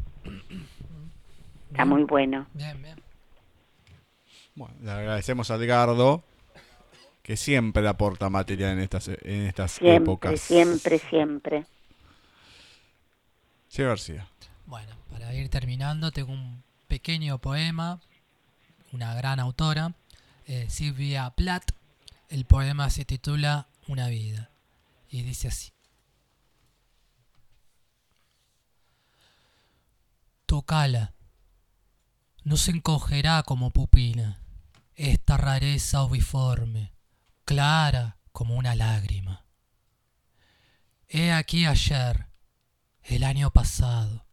[1.70, 2.48] Está muy bueno.
[2.52, 3.00] Bien, bien.
[4.54, 6.22] Bueno, le agradecemos a Edgardo,
[7.26, 10.40] que siempre aporta material en estas, en estas Siempre, épocas.
[10.40, 11.66] siempre, siempre.
[13.66, 14.28] Sí, García.
[14.64, 18.00] Bueno, para ir terminando, tengo un pequeño poema,
[18.92, 19.92] una gran autora,
[20.46, 21.72] eh, Silvia Plath.
[22.28, 24.50] El poema se titula Una vida
[25.10, 25.72] y dice así.
[30.46, 31.12] Tocala.
[32.44, 34.38] No se encogerá como pupila
[34.94, 36.92] esta rareza oviforme,
[37.46, 39.46] clara como una lágrima.
[41.08, 42.26] He aquí ayer,
[43.04, 44.26] el año pasado,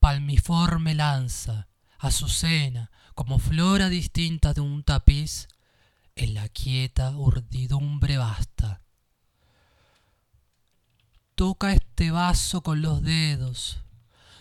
[0.00, 1.68] palmiforme lanza,
[1.98, 5.46] azucena, como flora distinta de un tapiz,
[6.16, 8.80] en la quieta urdidumbre basta.
[11.34, 13.84] Toca este vaso con los dedos,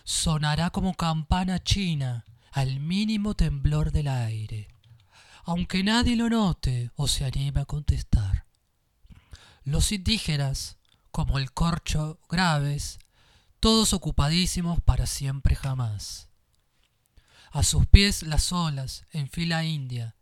[0.06, 4.70] sonará como campana china al mínimo temblor del aire,
[5.44, 8.46] aunque nadie lo note o se anime a contestar.
[9.64, 10.78] Los indígenas,
[11.12, 13.00] como el corcho graves,
[13.60, 16.30] todos ocupadísimos para siempre jamás.
[17.52, 20.16] A sus pies las olas, en fila india,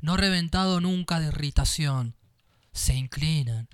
[0.00, 2.16] no reventado nunca de irritación,
[2.72, 3.68] se inclinan,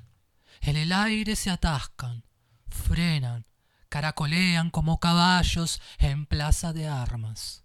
[0.61, 2.25] en el aire se atascan,
[2.69, 3.47] frenan,
[3.89, 7.62] caracolean como caballos en plaza de armas.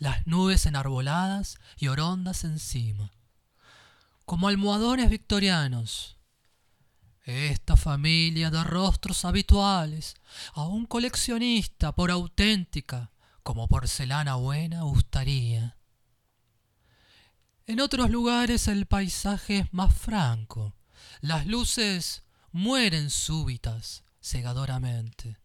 [0.00, 3.12] Las nubes enarboladas y orondas encima,
[4.24, 6.16] como almohadones victorianos,
[7.24, 10.14] esta familia de rostros habituales,
[10.54, 15.76] a un coleccionista por auténtica como porcelana buena gustaría.
[17.66, 20.74] En otros lugares el paisaje es más franco,
[21.20, 25.36] las luces mueren súbitas, cegadoramente.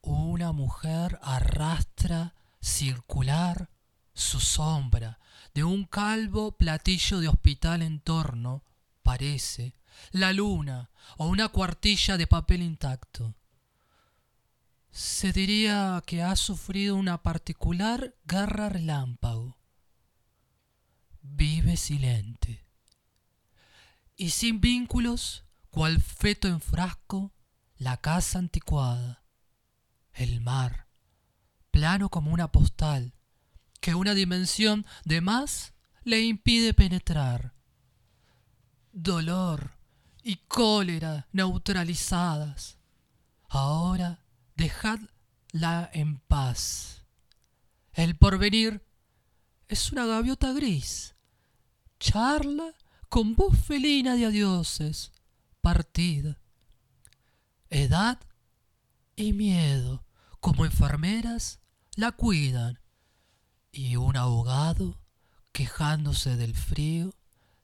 [0.00, 3.68] Una mujer arrastra circular
[4.14, 5.18] su sombra
[5.52, 8.64] de un calvo platillo de hospital en torno,
[9.02, 9.74] parece,
[10.12, 13.34] la luna o una cuartilla de papel intacto.
[14.90, 19.58] Se diría que ha sufrido una particular guerra relámpago.
[21.20, 22.64] Vive silente.
[24.16, 27.32] Y sin vínculos, cual feto en frasco,
[27.76, 29.24] la casa anticuada,
[30.12, 30.91] el mar,
[31.72, 33.14] plano como una postal,
[33.80, 37.54] que una dimensión de más le impide penetrar.
[38.92, 39.72] Dolor
[40.22, 42.78] y cólera neutralizadas.
[43.48, 47.02] Ahora dejadla en paz.
[47.92, 48.86] El porvenir
[49.68, 51.14] es una gaviota gris.
[51.98, 52.74] Charla
[53.08, 55.12] con voz felina de adioses,
[55.60, 56.38] partida.
[57.68, 58.20] Edad
[59.16, 60.04] y miedo,
[60.40, 61.61] como enfermeras,
[61.96, 62.78] la cuidan.
[63.72, 64.98] Y un ahogado,
[65.52, 67.14] quejándose del frío,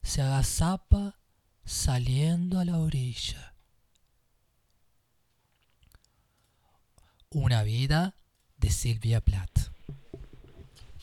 [0.03, 1.19] se agazapa
[1.65, 3.55] saliendo a la orilla.
[7.31, 8.15] Una vida
[8.57, 9.69] de Silvia Plath.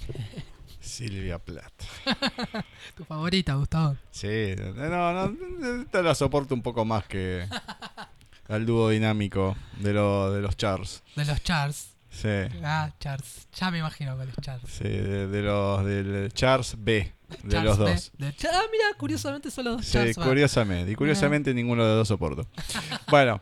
[0.80, 1.84] Silvia Plath.
[2.96, 3.98] Tu favorita, Gustavo.
[4.12, 7.48] Sí, no, no, te la soporto un poco más que
[8.48, 11.04] al dúo dinámico de, lo- de los Chars.
[11.16, 11.90] De los Charles.
[12.22, 12.30] Sí,
[12.64, 13.48] Ah, Charles.
[13.60, 14.70] Ya me imagino con los Charles.
[14.72, 17.12] sí, de, de los del Chars B,
[17.44, 17.92] de Charles los B.
[17.92, 18.12] dos.
[18.18, 20.18] De- ah, mira, curiosamente son los dos Sí, Charles.
[20.20, 20.24] va.
[20.24, 20.92] curiosamente.
[20.92, 22.48] Y curiosamente ninguno de los dos soporto.
[23.10, 23.42] Bueno,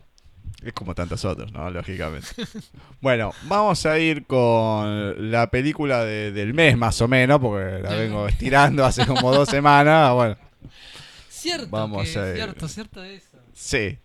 [0.64, 1.70] es como tantos otros, ¿no?
[1.70, 2.28] Lógicamente.
[3.02, 7.90] Bueno, vamos a ir con la película de- del mes más o menos, porque la
[7.96, 10.14] vengo estirando hace como dos semanas.
[10.14, 10.38] Bueno,
[11.30, 12.36] Cierto, Vamos que- a ir.
[12.36, 13.38] cierto, cierto eso.
[13.54, 14.00] sí.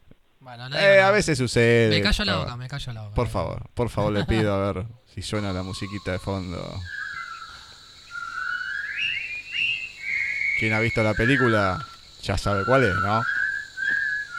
[0.49, 1.90] Bueno, Eh, a veces sucede.
[1.90, 3.14] Me callo la boca, me callo la boca.
[3.14, 6.59] Por favor, por favor le pido a ver si suena la musiquita de fondo.
[10.59, 11.84] Quien ha visto la película
[12.22, 13.22] ya sabe cuál es, ¿no?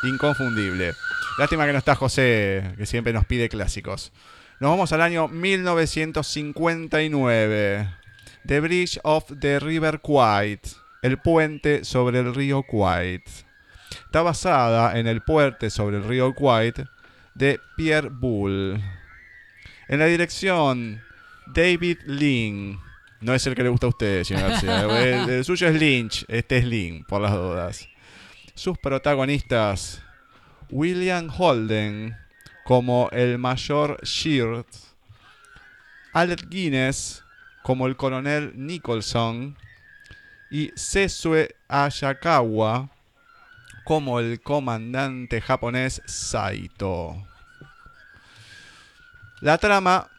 [0.03, 0.95] Inconfundible.
[1.37, 4.11] Lástima que no está José, que siempre nos pide clásicos.
[4.59, 7.87] Nos vamos al año 1959.
[8.47, 10.59] The Bridge of the River Kwai.
[11.03, 13.21] El puente sobre el río Kwai.
[14.09, 16.73] Está basada en el puente sobre el río Kwai
[17.35, 18.83] de Pierre Boulle.
[19.87, 20.99] En la dirección
[21.45, 22.79] David Lynn.
[23.21, 24.81] No es el que le gusta a usted, señor García.
[25.25, 26.25] El, el suyo es Lynch.
[26.27, 27.87] Este es Lynn, por las dudas.
[28.55, 30.01] Sus protagonistas.
[30.71, 32.17] William Holden
[32.63, 34.65] como el mayor Sheard.
[36.13, 37.23] Alec Guinness
[37.61, 39.55] como el coronel Nicholson.
[40.49, 42.89] Y Sesue Ayakawa
[43.89, 47.15] como el comandante japonés Saito.
[49.41, 50.11] La trama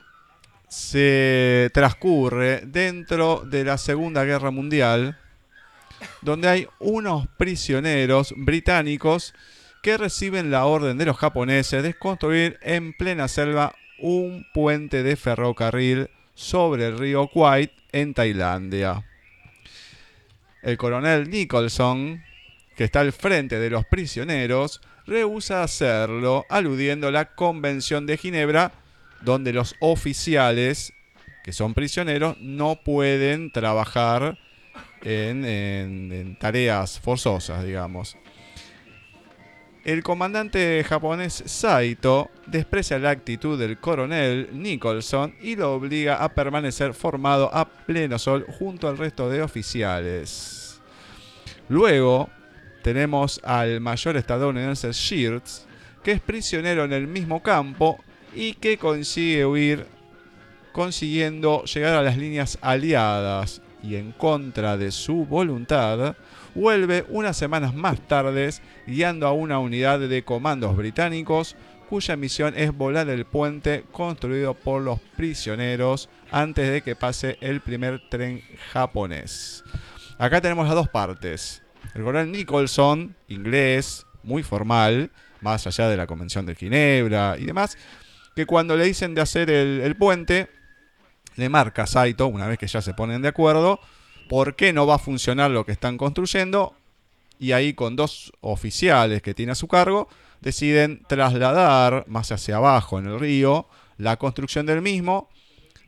[0.68, 5.16] se transcurre dentro de la Segunda Guerra Mundial,
[6.20, 9.34] donde hay unos prisioneros británicos
[9.84, 15.14] que reciben la orden de los japoneses de construir en plena selva un puente de
[15.14, 19.04] ferrocarril sobre el río Kwai en Tailandia.
[20.60, 22.24] El coronel Nicholson,
[22.80, 28.72] que está al frente de los prisioneros, rehúsa hacerlo, aludiendo a la Convención de Ginebra,
[29.20, 30.94] donde los oficiales,
[31.44, 34.38] que son prisioneros, no pueden trabajar
[35.02, 38.16] en, en- en tareas forzosas, digamos.
[39.84, 46.94] El comandante japonés Saito desprecia la actitud del coronel Nicholson y lo obliga a permanecer
[46.94, 50.80] formado a pleno sol junto al resto de oficiales.
[51.68, 52.30] Luego
[52.82, 55.66] tenemos al mayor estadounidense Shears,
[56.02, 57.98] que es prisionero en el mismo campo
[58.34, 59.86] y que consigue huir
[60.72, 66.16] consiguiendo llegar a las líneas aliadas y en contra de su voluntad,
[66.54, 68.50] vuelve unas semanas más tarde
[68.86, 71.56] guiando a una unidad de comandos británicos
[71.88, 77.60] cuya misión es volar el puente construido por los prisioneros antes de que pase el
[77.60, 79.64] primer tren japonés.
[80.16, 81.59] Acá tenemos las dos partes.
[81.94, 85.10] El coronel Nicholson, inglés, muy formal,
[85.40, 87.76] más allá de la Convención de Ginebra y demás,
[88.36, 90.48] que cuando le dicen de hacer el, el puente,
[91.36, 93.80] le marca a Saito, una vez que ya se ponen de acuerdo,
[94.28, 96.74] por qué no va a funcionar lo que están construyendo.
[97.38, 100.08] Y ahí con dos oficiales que tiene a su cargo,
[100.40, 103.66] deciden trasladar más hacia abajo en el río
[103.96, 105.28] la construcción del mismo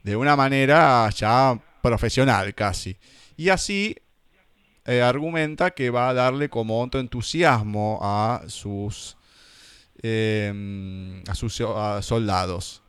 [0.02, 2.96] de una manera ya profesional casi.
[3.36, 3.96] Y así
[4.86, 9.16] eh, argumenta que va a darle como otro entusiasmo a sus,
[10.02, 11.62] eh, a sus
[12.00, 12.82] soldados.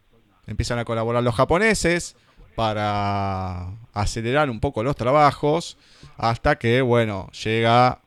[0.46, 2.16] Empiezan a colaborar los japoneses
[2.56, 5.78] para acelerar un poco los trabajos
[6.18, 8.02] hasta que, bueno, llega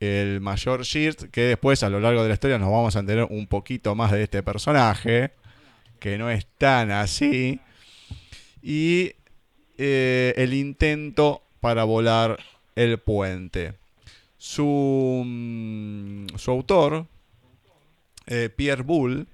[0.00, 3.28] el mayor Shirt, que después a lo largo de la historia nos vamos a entender
[3.30, 5.32] un poquito más de este personaje,
[6.00, 7.60] que no es tan así,
[8.60, 9.12] y
[9.78, 12.38] eh, el intento para volar
[12.76, 13.74] el puente.
[14.38, 17.06] Su, mm, su autor,
[18.26, 19.28] eh, Pierre Bull,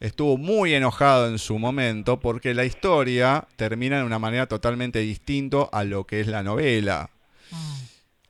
[0.00, 5.68] estuvo muy enojado en su momento porque la historia termina de una manera totalmente distinta
[5.70, 7.10] a lo que es la novela,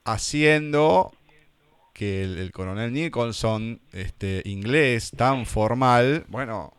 [0.05, 1.13] haciendo
[1.93, 6.75] que el, el coronel Nicholson, este inglés tan formal, bueno,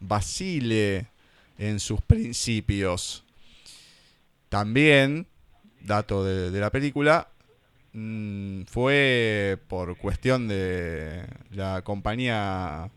[0.00, 1.08] vacile
[1.58, 3.24] en sus principios.
[4.48, 5.26] También,
[5.86, 7.28] dato de, la película,
[7.92, 12.90] mm, fue por cuestión de la compañía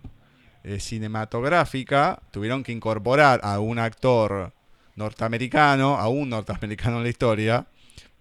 [0.64, 4.52] eh, cinematográfica, tuvieron que incorporar a un actor
[4.96, 7.68] norteamericano, a un norteamericano en la historia,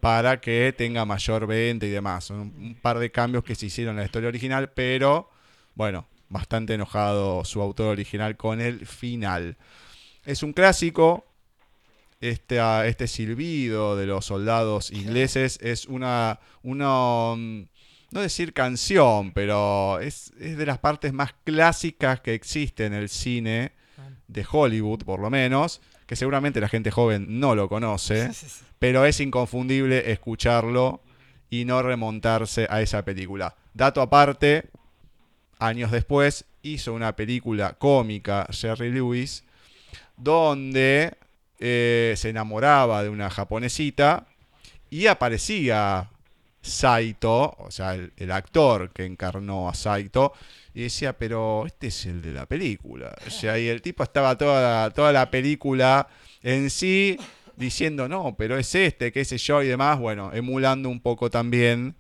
[0.00, 2.30] para que tenga mayor venta y demás.
[2.30, 5.28] Un, un par de cambios que se hicieron en la historia original, pero
[5.74, 9.56] bueno, bastante enojado su autor original con el final.
[10.24, 11.27] Es un clásico.
[12.20, 12.58] Este,
[12.88, 17.68] este silbido de los soldados ingleses es una, una mm,
[18.10, 23.08] no decir canción, pero es, es de las partes más clásicas que existe en el
[23.08, 23.72] cine
[24.26, 28.30] de Hollywood, por lo menos, que seguramente la gente joven no lo conoce,
[28.78, 31.02] pero es inconfundible escucharlo
[31.50, 33.54] y no remontarse a esa película.
[33.74, 34.70] Dato aparte,
[35.58, 39.44] años después hizo una película cómica, Jerry Lewis,
[40.16, 41.16] donde
[41.58, 44.26] eh, se enamoraba de una japonesita
[44.90, 46.10] y aparecía
[46.60, 50.32] Saito, o sea, el, actor que encarnó a Saito,
[50.74, 53.14] y decía, pero este es el de la película.
[53.26, 56.08] O sea, y el tipo estaba toda la, toda la película
[56.42, 57.18] en sí
[57.56, 61.96] diciendo, no, pero es este, qué sé yo, y demás, bueno, emulando un poco también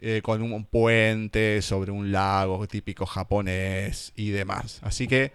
[0.00, 4.80] eh, con un puente sobre un lago típico japonés y demás.
[4.82, 5.32] Así que,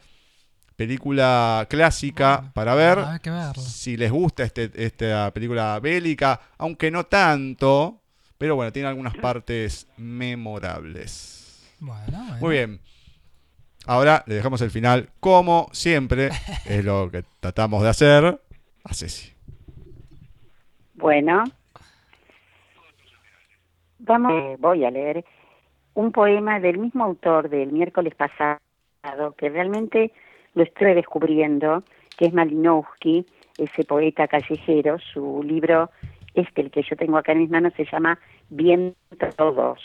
[0.76, 3.00] película clásica para ver.
[3.00, 3.62] Hay que verlo.
[3.62, 8.02] Si les gusta este, esta película bélica, aunque no tanto,
[8.38, 11.74] pero bueno, tiene algunas partes memorables.
[11.80, 12.38] Bueno, bueno.
[12.40, 12.80] Muy bien.
[13.86, 16.30] Ahora le dejamos el final, como siempre,
[16.66, 18.40] es lo que tratamos de hacer.
[18.84, 19.34] a Ceci.
[20.96, 21.44] Bueno,
[24.00, 25.26] vamos, eh, voy a leer
[25.96, 28.60] un poema del mismo autor del miércoles pasado,
[29.38, 30.14] que realmente
[30.56, 31.84] lo estoy descubriendo,
[32.18, 33.26] que es Malinowski,
[33.58, 34.99] ese poeta callejero.
[34.99, 35.89] Su libro,
[36.34, 38.95] este, el que yo tengo acá en mis manos, se llama Viento
[39.38, 39.80] 2.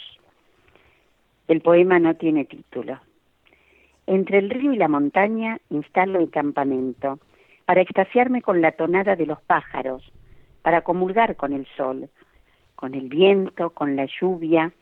[1.48, 3.00] El poema no tiene título.
[4.06, 7.18] Entre el río y la montaña instalo el campamento,
[7.66, 10.10] para extasiarme con la tonada de los pájaros,
[10.62, 12.08] para comulgar con el sol,
[12.74, 14.72] con el viento, con la lluvia,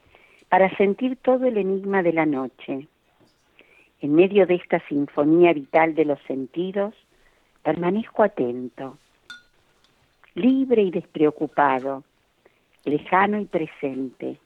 [0.49, 2.87] para sentir todo el enigma de la noche.
[4.01, 6.94] En medio de esta sinfonía vital de los sentidos,
[7.62, 8.99] permanezco atento,
[10.34, 12.05] libre y despreocupado,
[12.84, 14.38] lejano y presente.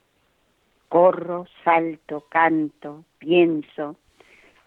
[0.89, 3.97] Corro, salto, canto, pienso.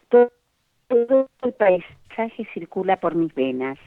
[0.10, 3.80] Todo, el paisaje circula por mis venas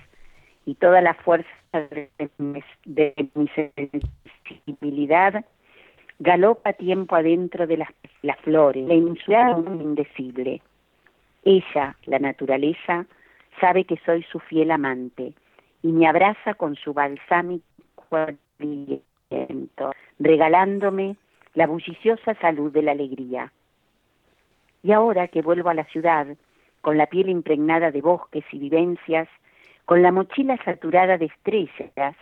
[0.65, 2.63] y toda la fuerza de mi,
[4.49, 5.45] sensibilidad
[6.19, 7.91] galopa tiempo adentro de las,
[8.23, 10.63] las flores, la inmensidad indecible.
[11.47, 13.07] Ella, la naturaleza,
[13.61, 15.33] sabe que soy su fiel amante
[15.81, 17.63] y me abraza con su balsámico
[18.11, 21.15] aliento, regalándome
[21.55, 23.53] la bulliciosa salud de la alegría.
[24.83, 26.27] Y ahora que vuelvo a la ciudad,
[26.81, 29.29] con la piel impregnada de bosques y vivencias,
[29.85, 32.17] con la mochila saturada de estrellas,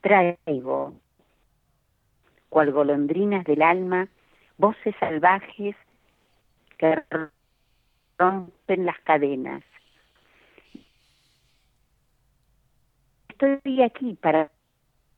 [0.00, 0.94] traigo,
[2.48, 4.08] cual golondrinas del alma,
[4.56, 5.76] voces salvajes
[6.80, 6.96] que
[8.18, 9.62] rompen las cadenas.
[13.28, 14.50] Estoy aquí para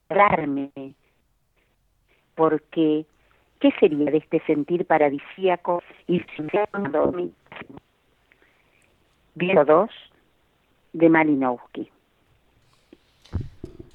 [0.09, 0.71] darme,
[2.35, 3.05] porque
[3.59, 7.13] ¿qué sería de este sentir paradisíaco y sincero
[9.35, 9.89] Vio dos
[10.91, 11.89] de Malinowski.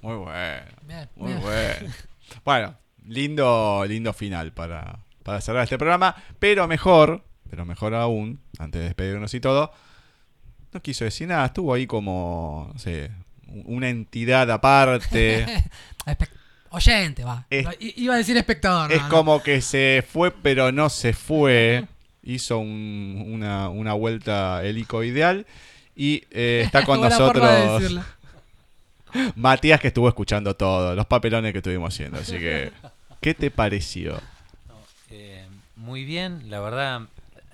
[0.02, 0.66] Muy bueno.
[0.82, 1.42] Bien, Muy bien.
[1.42, 1.94] bueno.
[2.44, 2.74] Bueno,
[3.06, 6.14] lindo, lindo final para, para cerrar este programa.
[6.38, 9.72] Pero mejor, pero mejor aún, antes de despedirnos y todo,
[10.72, 11.46] no quiso decir nada.
[11.46, 13.10] Estuvo ahí como, no sé,
[13.64, 15.46] una entidad aparte.
[16.70, 17.46] Oyente, va.
[17.48, 18.92] Es- Iba a decir espectador.
[18.92, 19.14] es no, no.
[19.14, 21.86] como que se fue, pero no se fue.
[22.22, 25.46] Hizo un- una, una vuelta helicoideal.
[25.96, 27.98] Y eh, está con de nosotros.
[29.36, 32.18] Matías, que estuvo escuchando todo, los papelones que estuvimos haciendo.
[32.18, 32.70] Así que,
[33.22, 34.20] ¿qué te pareció?
[35.10, 35.46] Eh,
[35.76, 37.00] muy bien, la verdad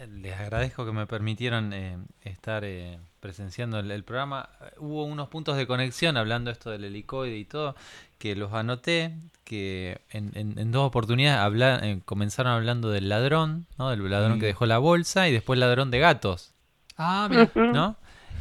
[0.08, 4.48] les agradezco que me permitieron eh, estar eh, presenciando el, el programa.
[4.78, 7.74] Hubo unos puntos de conexión hablando esto del helicoide y todo,
[8.18, 13.66] que los anoté, que en, en- en dos oportunidades habla- eh, comenzaron hablando del ladrón,
[13.78, 13.90] ¿no?
[13.90, 14.48] del ladrón que Mm.
[14.48, 16.52] dejó la bolsa y después ladrón de gatos.
[16.96, 17.50] Ah, mira.
[17.72, 17.96] ¿no?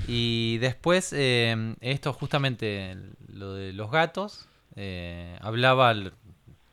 [0.08, 2.98] Y después, eh, esto justamente,
[3.28, 5.94] lo de los gatos, eh, hablaba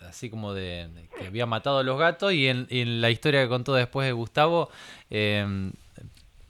[0.09, 2.67] así como de, de que había matado a los gatos y en,
[3.01, 4.71] la historia que contó después de Gustavo,
[5.11, 5.71] eh,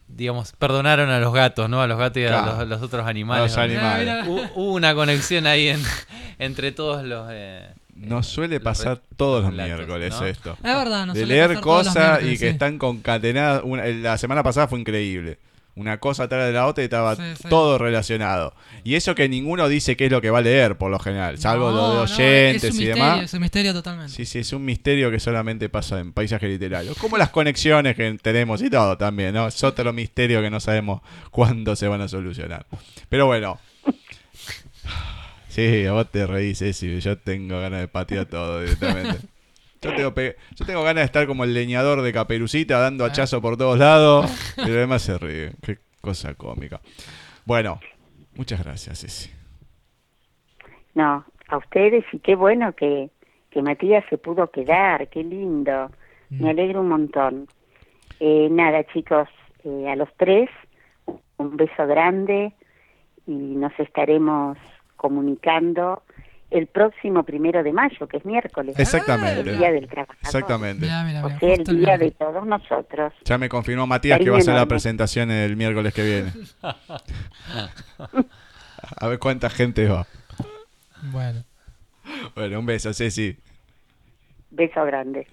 [0.08, 1.80] digamos, perdonaron a los gatos, ¿no?
[1.82, 3.50] A los gatos y a los, los otros animales.
[3.50, 3.58] los
[4.54, 5.82] Hubo una conexión ahí en-
[6.38, 7.28] entre todos los...
[7.30, 10.26] eh, Nos suele los pasar todos los miércoles ¿no?
[10.26, 10.52] esto.
[10.64, 12.46] Es verdad, no de suele leer pasar todos los cosas y que sí.
[12.46, 13.62] están concatenadas.
[13.64, 15.38] Una- la semana pasada fue increíble.
[15.80, 17.48] Una cosa atrás de la otra y estaba Sí, sí.
[17.48, 18.54] todo relacionado.
[18.84, 21.38] Y eso que ninguno dice qué es lo que va a leer, por lo general.
[21.38, 23.24] Salvo No, lo de no, oyentes es un y misterio, demás.
[23.24, 24.12] Es un misterio totalmente.
[24.12, 26.98] Sí, sí, es un misterio que solamente pasa en paisajes literarios.
[26.98, 29.48] Como las conexiones que tenemos y todo también, ¿no?
[29.48, 31.00] Es otro misterio que no sabemos
[31.30, 32.66] cuándo se van a solucionar.
[33.08, 33.58] Pero bueno.
[35.48, 37.00] Sí, vos te reís, Ceci.
[37.00, 39.18] Yo tengo ganas de patear todo directamente.
[39.82, 43.40] Yo tengo, pe- yo tengo ganas de estar como el leñador de Caperucita dando hachazo
[43.40, 44.30] por todos lados.
[44.56, 45.52] Pero además se ríe.
[45.62, 46.80] Qué cosa cómica.
[47.46, 47.80] Bueno,
[48.36, 49.30] muchas gracias, Ceci.
[50.94, 53.10] No, a ustedes y qué bueno que,
[53.50, 55.90] que Matías se pudo quedar, qué lindo.
[56.30, 56.42] Mm.
[56.42, 57.48] Me alegro un montón.
[58.18, 59.28] Eh, nada, chicos,
[59.64, 60.50] eh, a los tres,
[61.38, 62.52] un beso grande
[63.26, 64.58] y nos estaremos
[64.96, 66.02] comunicando
[66.50, 69.50] el próximo primero de mayo, que es miércoles, Exactamente.
[69.50, 70.18] el Día del Trabajador.
[70.22, 70.86] Exactamente.
[70.86, 73.12] Mira, mira, O sea, el día de todos nosotros.
[73.24, 76.32] Ya me confirmó Matías que va a hacer la presentación el miércoles que viene.
[78.96, 80.06] A ver cuánta gente va.
[81.12, 81.44] Bueno.
[82.34, 83.36] Bueno, un beso, Ceci.
[84.50, 85.26] Beso grande.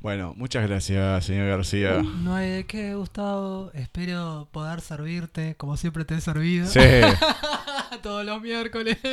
[0.00, 2.02] Bueno, muchas gracias, señor García.
[2.02, 3.70] No hay de qué, Gustavo.
[3.74, 6.66] Espero poder servirte como siempre te he servido.
[6.66, 6.80] Sí,
[8.02, 8.96] Todos los miércoles.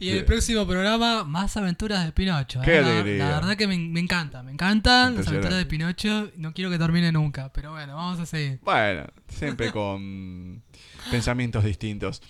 [0.00, 2.60] Y el próximo programa, más aventuras de Pinocho.
[2.60, 2.64] ¿eh?
[2.64, 3.28] Qué la, alegría.
[3.30, 6.30] la verdad que me, me encanta, me encantan las aventuras de Pinocho.
[6.36, 8.60] No quiero que termine nunca, pero bueno, vamos a seguir.
[8.62, 10.62] Bueno, siempre con
[11.10, 12.22] pensamientos distintos.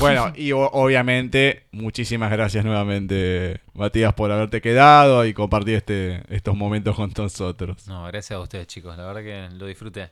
[0.00, 6.54] Bueno, y o- obviamente, muchísimas gracias nuevamente, Matías, por haberte quedado y compartir este, estos
[6.56, 7.86] momentos con nosotros.
[7.88, 8.96] No, gracias a ustedes, chicos.
[8.96, 10.10] La verdad que lo disfruté.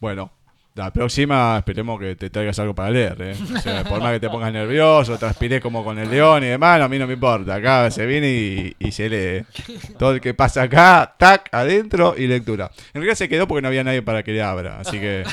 [0.00, 0.32] Bueno,
[0.74, 3.36] la próxima esperemos que te traigas algo para leer, ¿eh?
[3.54, 6.78] O sea, por más que te pongas nervioso, transpiré como con el león y demás,
[6.78, 7.56] no, a mí no me importa.
[7.56, 9.44] Acá se viene y, y se lee.
[9.98, 12.70] Todo el que pasa acá, tac, adentro y lectura.
[12.94, 15.24] En realidad se quedó porque no había nadie para que le abra, así que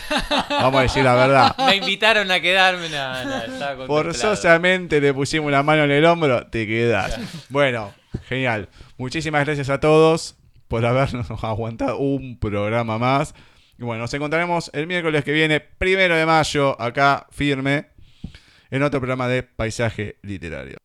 [0.49, 1.55] vamos a decir la verdad.
[1.65, 2.89] Me invitaron a quedarme.
[2.89, 3.87] No, no, estaba.
[3.87, 7.17] Forzosamente le pusimos la mano en el hombro, te quedas.
[7.47, 7.93] Bueno,
[8.27, 8.67] genial.
[8.97, 10.35] Muchísimas gracias a todos
[10.67, 13.33] por habernos aguantado un programa más.
[13.79, 17.87] Y bueno, nos encontraremos el miércoles que viene, primero de mayo, acá firme,
[18.69, 20.77] en otro programa de Paisaje Literario.